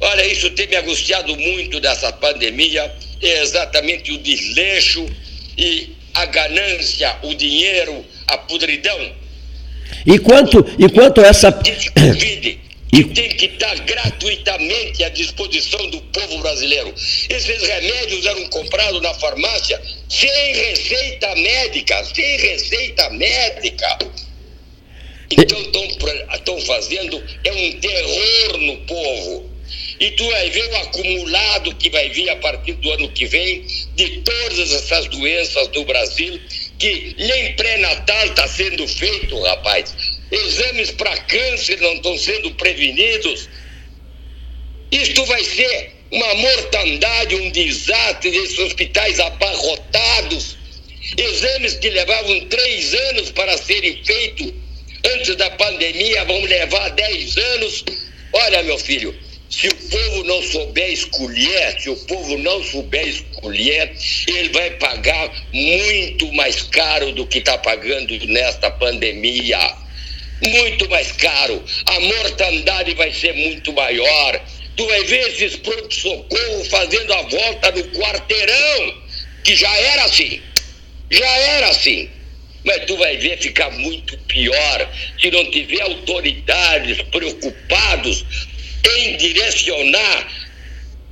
olha, 0.00 0.26
isso 0.26 0.50
tem 0.50 0.68
me 0.68 0.76
angustiado 0.76 1.36
muito 1.36 1.80
dessa 1.80 2.12
pandemia, 2.12 2.94
é 3.20 3.42
exatamente 3.42 4.12
o 4.12 4.18
desleixo 4.18 5.06
e 5.56 5.90
a 6.14 6.26
ganância, 6.26 7.16
o 7.22 7.34
dinheiro, 7.34 8.04
a 8.32 8.38
podridão. 8.38 9.12
E 10.06 10.18
quanto, 10.18 10.64
e 10.78 10.88
quanto 10.88 11.20
essa. 11.20 11.52
Covid, 11.52 12.60
e 12.92 13.04
tem 13.04 13.28
que 13.30 13.46
estar 13.46 13.74
gratuitamente 13.80 15.02
à 15.02 15.08
disposição 15.08 15.88
do 15.88 15.98
povo 16.02 16.38
brasileiro. 16.40 16.92
Esses 17.30 17.62
remédios 17.62 18.26
eram 18.26 18.46
comprados 18.48 19.00
na 19.00 19.14
farmácia 19.14 19.80
sem 20.10 20.54
receita 20.54 21.34
médica, 21.36 22.04
sem 22.04 22.36
receita 22.36 23.08
médica. 23.10 23.98
Então 25.30 25.58
estão 26.34 26.60
fazendo 26.60 27.22
é 27.44 27.52
um 27.52 27.72
terror 27.80 28.58
no 28.58 28.76
povo. 28.82 29.50
E 29.98 30.10
tu 30.10 30.28
vai 30.30 30.50
ver 30.50 30.68
o 30.68 30.76
acumulado 30.76 31.74
que 31.76 31.88
vai 31.88 32.10
vir 32.10 32.28
a 32.28 32.36
partir 32.36 32.72
do 32.74 32.90
ano 32.90 33.08
que 33.12 33.24
vem 33.24 33.64
de 33.94 34.20
todas 34.20 34.72
essas 34.72 35.06
doenças 35.06 35.68
do 35.68 35.84
Brasil, 35.84 36.38
que 36.82 37.14
nem 37.18 37.54
pré-natal 37.54 38.26
está 38.26 38.48
sendo 38.48 38.86
feito, 38.88 39.40
rapaz 39.42 39.94
exames 40.32 40.90
para 40.92 41.16
câncer 41.18 41.80
não 41.80 41.94
estão 41.94 42.16
sendo 42.18 42.50
prevenidos. 42.52 43.48
Isto 44.90 45.24
vai 45.26 45.44
ser 45.44 45.92
uma 46.10 46.34
mortandade, 46.34 47.34
um 47.36 47.50
desastre 47.50 48.30
desses 48.30 48.58
hospitais 48.58 49.20
abarrotados. 49.20 50.56
Exames 51.16 51.74
que 51.74 51.90
levavam 51.90 52.40
três 52.46 52.94
anos 52.94 53.30
para 53.30 53.56
serem 53.58 54.02
feitos 54.04 54.52
antes 55.04 55.36
da 55.36 55.50
pandemia 55.50 56.24
vão 56.24 56.42
levar 56.44 56.88
dez 56.90 57.36
anos. 57.36 57.84
Olha, 58.32 58.62
meu 58.62 58.78
filho, 58.78 59.14
Se 59.52 59.68
o 59.68 59.74
povo 59.74 60.24
não 60.24 60.42
souber 60.42 60.90
escolher, 60.90 61.78
se 61.78 61.90
o 61.90 61.96
povo 62.06 62.38
não 62.38 62.64
souber 62.64 63.06
escolher, 63.06 63.94
ele 64.26 64.48
vai 64.48 64.70
pagar 64.72 65.30
muito 65.52 66.32
mais 66.32 66.62
caro 66.62 67.12
do 67.12 67.26
que 67.26 67.38
está 67.38 67.58
pagando 67.58 68.18
nesta 68.28 68.70
pandemia. 68.70 69.58
Muito 70.42 70.88
mais 70.88 71.12
caro. 71.12 71.62
A 71.84 72.00
mortandade 72.00 72.94
vai 72.94 73.12
ser 73.12 73.34
muito 73.34 73.72
maior. 73.74 74.42
Tu 74.74 74.86
vai 74.86 75.04
ver 75.04 75.28
esses 75.28 75.56
pronto-socorro 75.56 76.64
fazendo 76.70 77.12
a 77.12 77.22
volta 77.22 77.70
no 77.72 77.84
quarteirão, 77.90 79.02
que 79.44 79.54
já 79.54 79.76
era 79.76 80.04
assim. 80.04 80.40
Já 81.10 81.28
era 81.28 81.68
assim. 81.68 82.08
Mas 82.64 82.86
tu 82.86 82.96
vai 82.96 83.18
ver 83.18 83.38
ficar 83.38 83.70
muito 83.70 84.16
pior 84.18 84.90
se 85.20 85.30
não 85.30 85.44
tiver 85.50 85.82
autoridades 85.82 87.02
preocupados 87.02 88.24
em 88.84 89.16
direcionar 89.16 90.28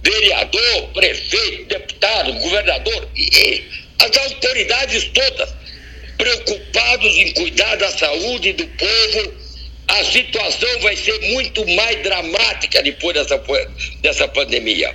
vereador, 0.02 0.88
prefeito, 0.94 1.66
deputado, 1.66 2.32
governador 2.34 3.08
e 3.16 3.64
as 3.98 4.16
autoridades 4.16 5.04
todas 5.12 5.50
preocupados 6.16 7.16
em 7.16 7.32
cuidar 7.32 7.76
da 7.76 7.90
saúde 7.90 8.52
do 8.52 8.66
povo, 8.66 9.34
a 9.88 10.04
situação 10.04 10.80
vai 10.80 10.94
ser 10.94 11.18
muito 11.32 11.66
mais 11.68 12.02
dramática 12.02 12.82
depois 12.82 13.14
dessa, 13.14 13.42
dessa 14.02 14.28
pandemia. 14.28 14.94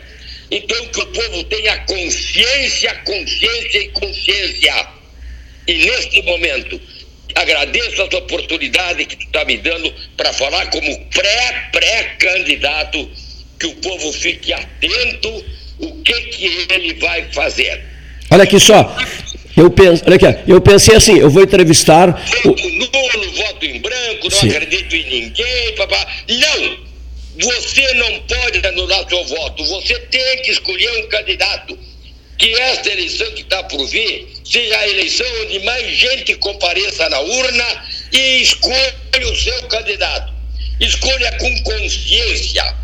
Então 0.52 0.88
que 0.88 1.00
o 1.00 1.06
povo 1.08 1.44
tenha 1.46 1.78
consciência, 1.80 2.94
consciência 3.04 3.80
e 3.80 3.90
consciência. 3.90 4.88
E 5.68 5.74
neste 5.74 6.22
momento, 6.22 6.80
agradeço 7.36 8.02
essa 8.02 8.18
oportunidade 8.18 9.06
que 9.06 9.18
tu 9.18 9.26
está 9.26 9.46
me 9.46 9.58
dando 9.58 9.94
para 10.16 10.32
falar 10.34 10.70
como 10.70 11.06
pré-pré-candidato, 11.08 13.10
que 13.60 13.68
o 13.68 13.76
povo 13.76 14.12
fique 14.14 14.54
atento 14.54 15.46
o 15.80 15.92
que, 16.02 16.14
que 16.14 16.68
ele 16.70 16.94
vai 16.96 17.24
fazer. 17.32 17.84
Olha 18.32 18.44
aqui 18.44 18.60
só, 18.60 18.96
eu, 19.56 19.70
penso, 19.70 20.04
olha 20.08 20.16
aqui, 20.16 20.52
eu 20.52 20.60
pensei 20.62 20.96
assim, 20.96 21.20
eu 21.20 21.30
vou 21.30 21.44
entrevistar. 21.44 22.12
Voto 22.44 22.70
nulo, 22.70 23.32
voto 23.34 23.66
em 23.66 23.80
branco, 23.82 24.30
não 24.30 24.40
Sim. 24.40 24.50
acredito 24.50 24.96
em 24.96 25.10
ninguém, 25.10 25.76
papá. 25.76 26.08
Não! 26.30 26.86
Você 27.38 27.94
não 27.96 28.22
pode 28.22 28.66
anular 28.66 29.06
seu 29.10 29.22
voto, 29.26 29.66
você 29.66 30.00
tem 30.00 30.42
que 30.42 30.52
escolher 30.52 31.04
um 31.04 31.10
candidato 31.10 31.78
que 32.38 32.54
esta 32.54 32.92
eleição 32.92 33.32
que 33.34 33.42
está 33.42 33.64
por 33.64 33.86
vir 33.88 34.28
seja 34.44 34.78
a 34.78 34.88
eleição 34.90 35.26
onde 35.44 35.60
mais 35.60 35.98
gente 35.98 36.36
compareça 36.36 37.08
na 37.10 37.20
urna 37.20 37.86
e 38.12 38.42
escolha 38.42 38.96
o 39.24 39.36
seu 39.36 39.64
candidato. 39.64 40.34
Escolha 40.80 41.32
com 41.38 41.64
consciência 41.64 42.76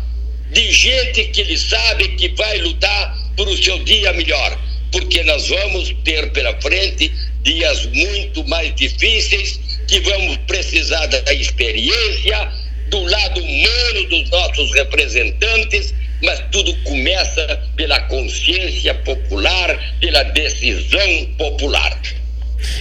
de 0.50 0.72
gente 0.72 1.24
que 1.26 1.42
ele 1.42 1.58
sabe 1.58 2.08
que 2.16 2.28
vai 2.30 2.58
lutar 2.58 3.16
por 3.36 3.48
o 3.48 3.62
seu 3.62 3.78
dia 3.84 4.12
melhor, 4.12 4.58
porque 4.90 5.22
nós 5.24 5.48
vamos 5.48 5.94
ter 6.04 6.32
pela 6.32 6.58
frente 6.60 7.12
dias 7.42 7.86
muito 7.86 8.44
mais 8.44 8.74
difíceis 8.74 9.60
que 9.88 10.00
vamos 10.00 10.38
precisar 10.46 11.06
da 11.06 11.32
experiência, 11.34 12.52
do 12.88 13.02
lado 13.04 13.40
humano 13.40 14.08
dos 14.08 14.30
nossos 14.30 14.72
representantes 14.74 15.94
mas 16.22 16.40
tudo 16.52 16.74
começa 16.84 17.61
pela 17.92 18.00
consciência 18.00 18.94
popular, 18.94 19.78
pela 20.00 20.22
decisão 20.24 21.26
popular. 21.36 21.98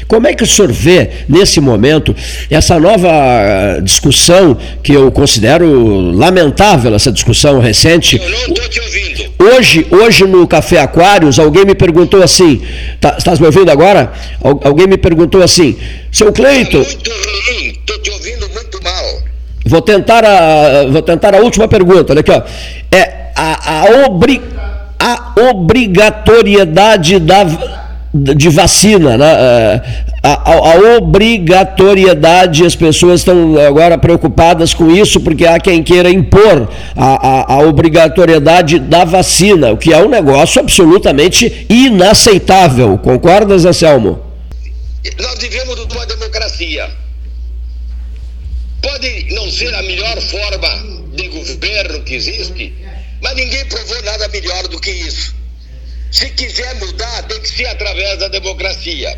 Como 0.08 0.28
é 0.28 0.34
que 0.34 0.44
o 0.44 0.48
senhor 0.48 0.72
vê, 0.72 1.10
nesse 1.28 1.60
momento, 1.60 2.16
essa 2.50 2.80
nova 2.80 3.10
eh, 3.10 3.82
discussão, 3.82 4.56
que 4.84 4.94
eu 4.94 5.12
considero 5.12 6.12
lamentável, 6.12 6.94
essa 6.94 7.12
discussão 7.12 7.60
recente? 7.60 8.18
Eu 8.18 8.30
não 8.30 8.40
estou 8.40 8.70
te 8.70 8.80
ouvindo. 8.80 9.34
Hoje, 9.40 9.88
hoje 9.90 10.24
no 10.26 10.48
Café 10.48 10.80
Aquários, 10.80 11.40
alguém 11.40 11.66
me 11.66 11.74
perguntou 11.74 12.22
assim: 12.22 12.62
tá, 13.00 13.16
estás 13.18 13.40
me 13.40 13.48
ouvindo 13.48 13.72
agora? 13.72 14.14
Alguém 14.64 14.86
me 14.86 14.98
perguntou 14.98 15.42
assim, 15.42 15.76
seu 16.12 16.32
Cleito. 16.32 16.84
Tá 16.84 16.90
muito 16.90 17.10
ruim, 17.10 17.70
estou 17.70 18.00
te 18.00 18.12
ouvindo 18.12 18.50
muito 18.50 18.84
mal. 18.84 19.24
Vou 19.66 19.82
tentar 19.82 20.24
a, 20.24 20.86
vou 20.92 21.02
tentar 21.02 21.34
a 21.34 21.40
última 21.40 21.68
pergunta, 21.68 22.14
olha 22.14 22.20
aqui, 22.22 22.32
ó. 22.32 22.44
É, 22.96 23.22
a, 23.36 23.80
a, 23.80 24.06
obri, 24.06 24.42
a 25.02 25.34
obrigatoriedade 25.50 27.20
da, 27.20 27.44
de 28.14 28.50
vacina, 28.50 29.18
né? 29.18 29.26
É, 29.26 29.82
a, 30.24 30.52
a, 30.52 30.54
a, 30.54 30.98
obrigatoriedade, 30.98 32.64
as 32.64 32.76
pessoas 32.76 33.22
estão 33.22 33.58
agora 33.58 33.98
preocupadas 33.98 34.72
com 34.72 34.92
isso, 34.92 35.20
porque 35.20 35.48
há 35.48 35.60
quem 35.60 35.82
queira 35.82 36.12
impor 36.12 36.70
a, 36.96 37.28
a, 37.28 37.54
a 37.56 37.60
obrigatoriedade 37.62 38.78
da 38.78 39.04
vacina, 39.04 39.72
o 39.72 39.78
que 39.78 39.92
é 39.92 39.98
um 39.98 40.08
negócio 40.08 40.62
absolutamente 40.62 41.66
inaceitável. 41.68 43.00
Concordas, 43.00 43.66
Anselmo? 43.66 44.20
Nós 45.20 45.40
vivemos 45.40 45.76
numa 45.88 46.06
democracia. 46.06 46.88
Pode 48.84 49.34
não 49.34 49.50
ser 49.50 49.74
a 49.74 49.82
melhor 49.82 50.22
forma 50.22 51.02
de 51.16 51.28
governo 51.30 52.02
que 52.04 52.14
existe, 52.14 52.74
mas 53.22 53.36
ninguém 53.36 53.66
provou 53.66 54.02
nada 54.04 54.28
melhor 54.30 54.68
do 54.68 54.80
que 54.80 54.92
isso. 54.92 55.36
Se 56.12 56.30
quiser 56.32 56.76
mudar, 56.76 57.24
tem 57.24 57.40
que 57.40 57.50
ser 57.50 57.68
através 57.68 58.20
da 58.20 58.28
democracia. 58.28 59.18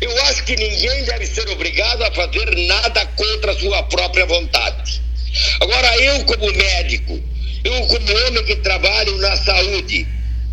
Eu 0.00 0.22
acho 0.24 0.44
que 0.44 0.56
ninguém 0.56 1.04
deve 1.04 1.26
ser 1.26 1.48
obrigado 1.48 2.02
a 2.02 2.10
fazer 2.12 2.56
nada 2.66 3.06
contra 3.06 3.52
a 3.52 3.58
sua 3.58 3.82
própria 3.84 4.26
vontade. 4.26 5.00
Agora, 5.60 5.96
eu, 6.02 6.24
como 6.24 6.52
médico, 6.52 7.22
eu, 7.62 7.86
como 7.86 8.26
homem 8.26 8.44
que 8.44 8.56
trabalho 8.56 9.16
na 9.18 9.36
saúde, 9.36 10.06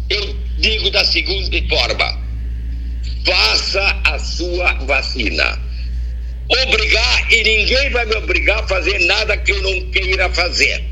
eu 0.09 0.35
digo 0.57 0.91
da 0.91 1.03
seguinte 1.03 1.67
forma: 1.67 2.21
faça 3.25 4.01
a 4.05 4.19
sua 4.19 4.73
vacina. 4.85 5.59
Obrigar, 6.49 7.33
e 7.33 7.43
ninguém 7.43 7.89
vai 7.89 8.05
me 8.05 8.15
obrigar 8.15 8.59
a 8.59 8.67
fazer 8.67 8.99
nada 9.05 9.37
que 9.37 9.51
eu 9.51 9.61
não 9.61 9.91
queira 9.91 10.29
fazer. 10.29 10.90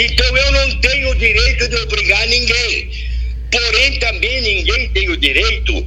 Então 0.00 0.34
eu 0.34 0.52
não 0.52 0.80
tenho 0.80 1.10
o 1.10 1.14
direito 1.14 1.68
de 1.68 1.76
obrigar 1.76 2.26
ninguém. 2.26 2.90
Porém, 3.52 3.98
também 3.98 4.40
ninguém 4.40 4.88
tem 4.94 5.10
o 5.10 5.16
direito 5.18 5.86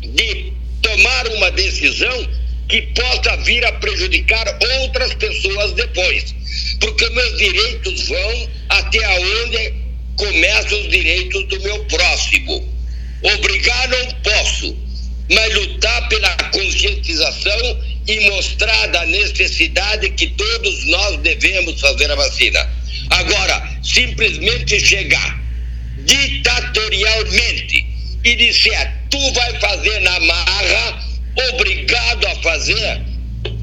de 0.00 0.52
tomar 0.80 1.26
uma 1.26 1.50
decisão 1.50 2.28
que 2.68 2.82
possa 2.82 3.36
vir 3.38 3.64
a 3.64 3.72
prejudicar 3.72 4.46
outras 4.82 5.12
pessoas 5.14 5.72
depois. 5.72 6.32
Porque 6.78 7.10
meus 7.10 7.36
direitos 7.36 8.08
vão 8.08 8.50
até 8.68 9.08
onde 9.18 9.74
começam 10.14 10.80
os 10.82 10.88
direitos 10.88 11.48
do 11.48 11.60
meu 11.62 11.84
próximo. 11.86 12.72
Obrigar 13.22 13.69
e 18.06 18.20
mostrar 18.30 18.86
da 18.88 19.04
necessidade 19.06 20.10
que 20.10 20.26
todos 20.28 20.86
nós 20.86 21.16
devemos 21.18 21.80
fazer 21.80 22.10
a 22.10 22.14
vacina. 22.14 22.68
Agora, 23.10 23.78
simplesmente 23.82 24.80
chegar 24.80 25.40
ditatorialmente 26.04 27.84
e 28.24 28.36
disser 28.36 29.00
tu 29.10 29.32
vai 29.32 29.58
fazer 29.58 30.00
na 30.00 30.20
marra, 30.20 31.04
obrigado 31.52 32.26
a 32.26 32.34
fazer. 32.36 33.02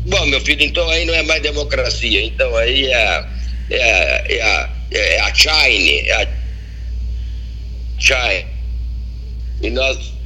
Bom, 0.06 0.26
meu 0.28 0.42
filho, 0.42 0.64
então 0.64 0.88
aí 0.90 1.06
não 1.06 1.14
é 1.14 1.24
mais 1.24 1.42
democracia, 1.42 2.24
então 2.24 2.56
aí 2.56 2.86
é, 2.86 3.26
é, 3.70 4.38
é, 4.38 4.42
a, 4.42 4.70
é 4.92 5.20
a 5.20 5.34
China, 5.34 5.92
é 6.06 6.14
a 6.14 6.28
China. 8.00 8.58
E 9.62 9.70
nós 9.70 10.17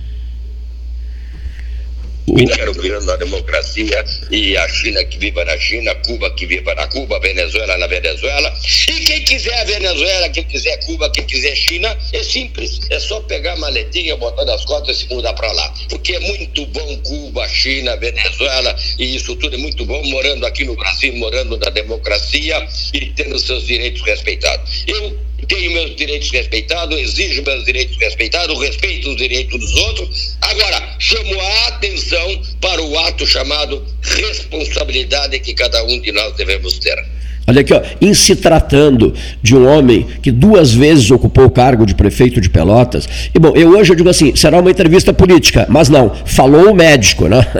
quero 2.36 2.74
virando 2.74 3.12
a 3.12 3.15
democracia 3.17 4.06
e 4.30 4.56
a 4.58 4.67
China 4.67 5.04
que 5.06 5.17
viva 5.17 5.44
na 5.46 5.58
China, 5.58 5.94
Cuba 5.96 6.32
que 6.32 6.46
viva 6.46 6.74
na 6.76 6.88
Cuba, 6.88 7.20
Venezuela 7.20 7.78
na 7.78 7.88
Venezuela. 7.88 8.54
E 8.88 9.06
quem 9.06 9.24
quiser 9.24 9.60
a 9.60 9.63
Venezuela, 9.65 10.30
quem 10.30 10.44
quiser 10.44 10.78
Cuba, 10.86 11.10
quem 11.10 11.26
quiser 11.26 11.56
China, 11.56 11.98
é 12.13 12.24
simples. 12.24 12.80
É 12.89 13.00
só 13.00 13.20
pegar 13.22 13.54
a 13.54 13.58
maletinha, 13.58 14.15
botar 14.17 14.46
nas 14.46 14.65
costas 14.65 14.98
e 14.98 15.00
se 15.02 15.13
mudar 15.13 15.34
para 15.34 15.52
lá. 15.52 15.74
Porque 15.89 16.13
é 16.13 16.20
muito 16.20 16.65
bom 16.67 16.98
Cuba, 17.04 17.48
China, 17.48 17.96
Venezuela 17.98 18.76
e 18.98 19.15
isso 19.15 19.36
tudo 19.36 19.56
é 19.56 19.58
muito 19.58 19.86
bom 19.86 20.02
morando 20.06 20.46
aqui 20.46 20.63
no 20.63 20.76
Brasil, 20.76 21.13
morando 21.15 21.58
na 21.58 21.70
democracia 21.70 22.67
e 22.94 23.08
tendo 23.08 23.38
seus 23.39 23.65
direitos 23.65 24.02
respeitados. 24.04 24.84
Eu 24.88 25.31
tenho 25.52 25.72
meus 25.72 25.98
direitos 25.98 26.32
respeitados, 26.32 26.98
exijo 26.98 27.44
meus 27.44 27.66
direitos 27.66 27.98
respeitados, 27.98 28.58
respeito 28.58 29.10
os 29.10 29.18
direitos 29.18 29.60
dos 29.60 29.76
outros. 29.76 30.38
Agora, 30.40 30.96
chamo 30.98 31.38
a 31.42 31.68
atenção 31.68 32.42
para 32.62 32.82
o 32.82 32.98
ato 33.00 33.28
chamado 33.28 33.86
responsabilidade 34.02 35.38
que 35.42 35.54
cada 35.54 35.84
um 35.84 36.00
de 36.00 36.14
nós 36.14 36.34
devemos 36.38 36.80
ter. 36.80 36.98
Olha 37.47 37.62
aqui, 37.62 37.73
ó, 37.73 37.82
em 37.99 38.13
se 38.13 38.36
tratando 38.36 39.13
de 39.41 39.56
um 39.56 39.67
homem 39.67 40.06
que 40.21 40.32
duas 40.32 40.73
vezes 40.73 41.10
ocupou 41.10 41.45
o 41.45 41.49
cargo 41.49 41.86
de 41.86 41.95
prefeito 41.95 42.39
de 42.39 42.49
Pelotas. 42.49 43.08
E 43.34 43.39
bom, 43.39 43.54
eu 43.56 43.69
hoje 43.69 43.91
eu 43.91 43.95
digo 43.95 44.10
assim, 44.10 44.36
será 44.36 44.60
uma 44.60 44.69
entrevista 44.69 45.12
política, 45.12 45.65
mas 45.67 45.89
não, 45.89 46.12
falou 46.25 46.71
o 46.71 46.75
médico, 46.75 47.27
né? 47.27 47.45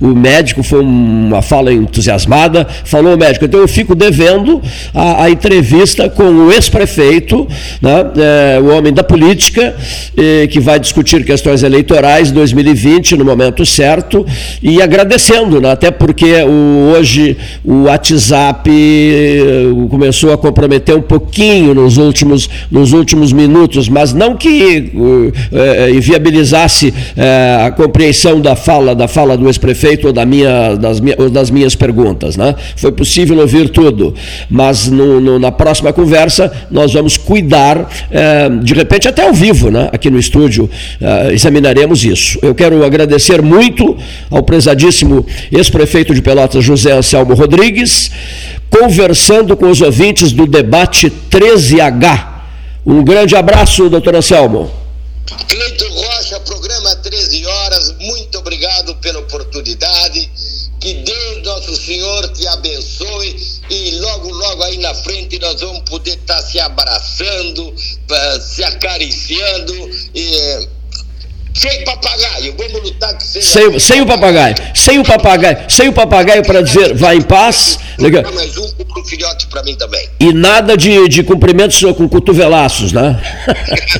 O 0.00 0.08
médico 0.08 0.62
foi 0.62 0.80
uma 0.80 1.42
fala 1.42 1.72
entusiasmada, 1.72 2.66
falou 2.84 3.14
o 3.14 3.18
médico. 3.18 3.44
Então 3.44 3.60
eu 3.60 3.68
fico 3.68 3.94
devendo 3.94 4.62
a, 4.94 5.24
a 5.24 5.30
entrevista 5.30 6.08
com 6.08 6.24
o 6.24 6.52
ex-prefeito, 6.52 7.46
né? 7.80 8.10
É, 8.16 8.60
o 8.60 8.76
homem 8.76 8.92
da 8.92 9.02
política, 9.02 9.74
eh, 10.16 10.46
que 10.46 10.60
vai 10.60 10.78
discutir 10.78 11.24
questões 11.24 11.62
eleitorais 11.62 12.30
2020 12.30 13.16
no 13.16 13.24
momento 13.24 13.64
certo, 13.64 14.24
e 14.62 14.80
agradecendo, 14.80 15.60
né? 15.60 15.72
até 15.72 15.90
porque 15.90 16.42
o, 16.42 16.92
hoje 16.92 17.36
o 17.64 17.84
WhatsApp 17.84 18.70
eh, 18.92 19.88
começou 19.88 20.32
a 20.32 20.38
comprometer 20.38 20.96
um 20.96 21.02
pouquinho 21.02 21.74
nos 21.74 21.96
últimos, 21.96 22.48
nos 22.70 22.92
últimos 22.92 23.32
minutos, 23.32 23.88
mas 23.88 24.12
não 24.12 24.36
que 24.36 24.92
uh, 24.94 25.94
inviabilizasse 25.94 26.88
uh, 26.88 27.66
a 27.66 27.70
compreensão 27.70 28.40
da 28.40 28.56
fala, 28.56 28.94
da 28.94 29.08
fala 29.08 29.36
do 29.36 29.46
ex-prefeito 29.46 30.08
ou 30.08 30.12
da 30.12 30.24
minha, 30.24 30.74
das, 30.76 31.00
ou 31.18 31.30
das 31.30 31.50
minhas 31.50 31.74
perguntas. 31.74 32.36
Né? 32.36 32.54
Foi 32.76 32.92
possível 32.92 33.38
ouvir 33.38 33.68
tudo, 33.68 34.14
mas 34.50 34.88
no, 34.88 35.20
no, 35.20 35.38
na 35.38 35.52
próxima 35.52 35.92
conversa 35.92 36.50
nós 36.70 36.92
vamos 36.92 37.16
cuidar, 37.16 37.88
de 38.62 38.74
repente 38.74 39.08
até 39.08 39.22
ao 39.22 39.32
vivo, 39.32 39.70
né? 39.70 39.88
aqui 39.92 40.10
no 40.10 40.18
estúdio, 40.18 40.68
examinaremos 41.32 42.04
isso. 42.04 42.38
Eu 42.42 42.54
quero 42.54 42.84
agradecer 42.84 43.42
muito 43.42 43.96
ao 44.30 44.42
prezadíssimo 44.42 45.24
ex-prefeito 45.50 46.14
de 46.14 46.22
Pelotas, 46.22 46.64
José 46.64 46.92
Anselmo 46.92 47.34
Rodrigues, 47.34 48.10
conversando 48.82 49.56
com 49.56 49.70
os 49.70 49.80
ouvintes 49.80 50.32
do 50.32 50.44
debate 50.44 51.08
13H. 51.30 52.32
Um 52.84 53.04
grande 53.04 53.36
abraço, 53.36 53.88
doutor 53.88 54.16
Anselmo. 54.16 54.72
Cleiton 55.46 55.88
Rocha, 55.88 56.40
programa 56.40 56.96
13 56.96 57.46
horas, 57.46 57.94
muito 58.00 58.38
obrigado 58.38 58.96
pela 58.96 59.20
oportunidade. 59.20 60.28
Que 60.80 60.94
Deus 60.94 61.44
Nosso 61.44 61.76
Senhor 61.76 62.28
te 62.30 62.44
abençoe 62.48 63.36
e 63.70 64.00
logo, 64.00 64.28
logo 64.28 64.64
aí 64.64 64.78
na 64.78 64.92
frente 64.96 65.38
nós 65.38 65.60
vamos 65.60 65.82
poder 65.88 66.14
estar 66.16 66.42
se 66.42 66.58
abraçando, 66.58 67.72
se 68.40 68.64
acariciando 68.64 69.90
e 70.12 70.68
sem 71.54 71.84
papagaio, 71.84 72.54
vamos 72.56 72.82
lutar 72.82 73.16
que 73.16 73.24
seja. 73.24 73.46
Sem, 73.46 73.78
sem 73.78 74.00
o 74.00 74.06
papagaio, 74.06 74.54
sem 74.74 74.98
o 74.98 75.04
papagaio, 75.04 75.58
sem 75.68 75.88
o 75.88 75.92
papagaio 75.92 76.42
para 76.42 76.62
dizer 76.62 76.94
vai 76.94 77.16
em 77.16 77.22
paz. 77.22 77.78
Mais 77.98 78.56
um 78.56 78.68
pro 78.84 79.04
filhote 79.04 79.46
para 79.48 79.62
mim 79.62 79.74
também. 79.76 80.08
E 80.18 80.32
nada 80.32 80.76
de, 80.76 81.08
de 81.08 81.22
cumprimentos 81.22 81.80
com 81.96 82.08
cotovelaços, 82.08 82.92
né? 82.92 83.20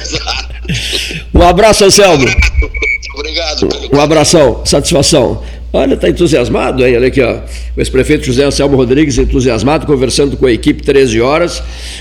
Exato. 0.00 0.52
um 1.34 1.42
abraço, 1.42 1.84
Anselmo. 1.84 2.26
Obrigado. 3.14 3.68
Um 3.92 4.00
abração, 4.00 4.62
satisfação. 4.64 5.42
Olha, 5.74 5.94
está 5.94 6.08
entusiasmado, 6.08 6.84
hein? 6.84 6.96
Olha 6.96 7.08
aqui, 7.08 7.22
ó. 7.22 7.38
O 7.76 7.80
ex-prefeito 7.80 8.26
José 8.26 8.44
Anselmo 8.44 8.76
Rodrigues 8.76 9.16
entusiasmado, 9.16 9.86
conversando 9.86 10.36
com 10.36 10.44
a 10.46 10.52
equipe 10.52 10.82
13 10.82 11.20
horas. 11.20 11.62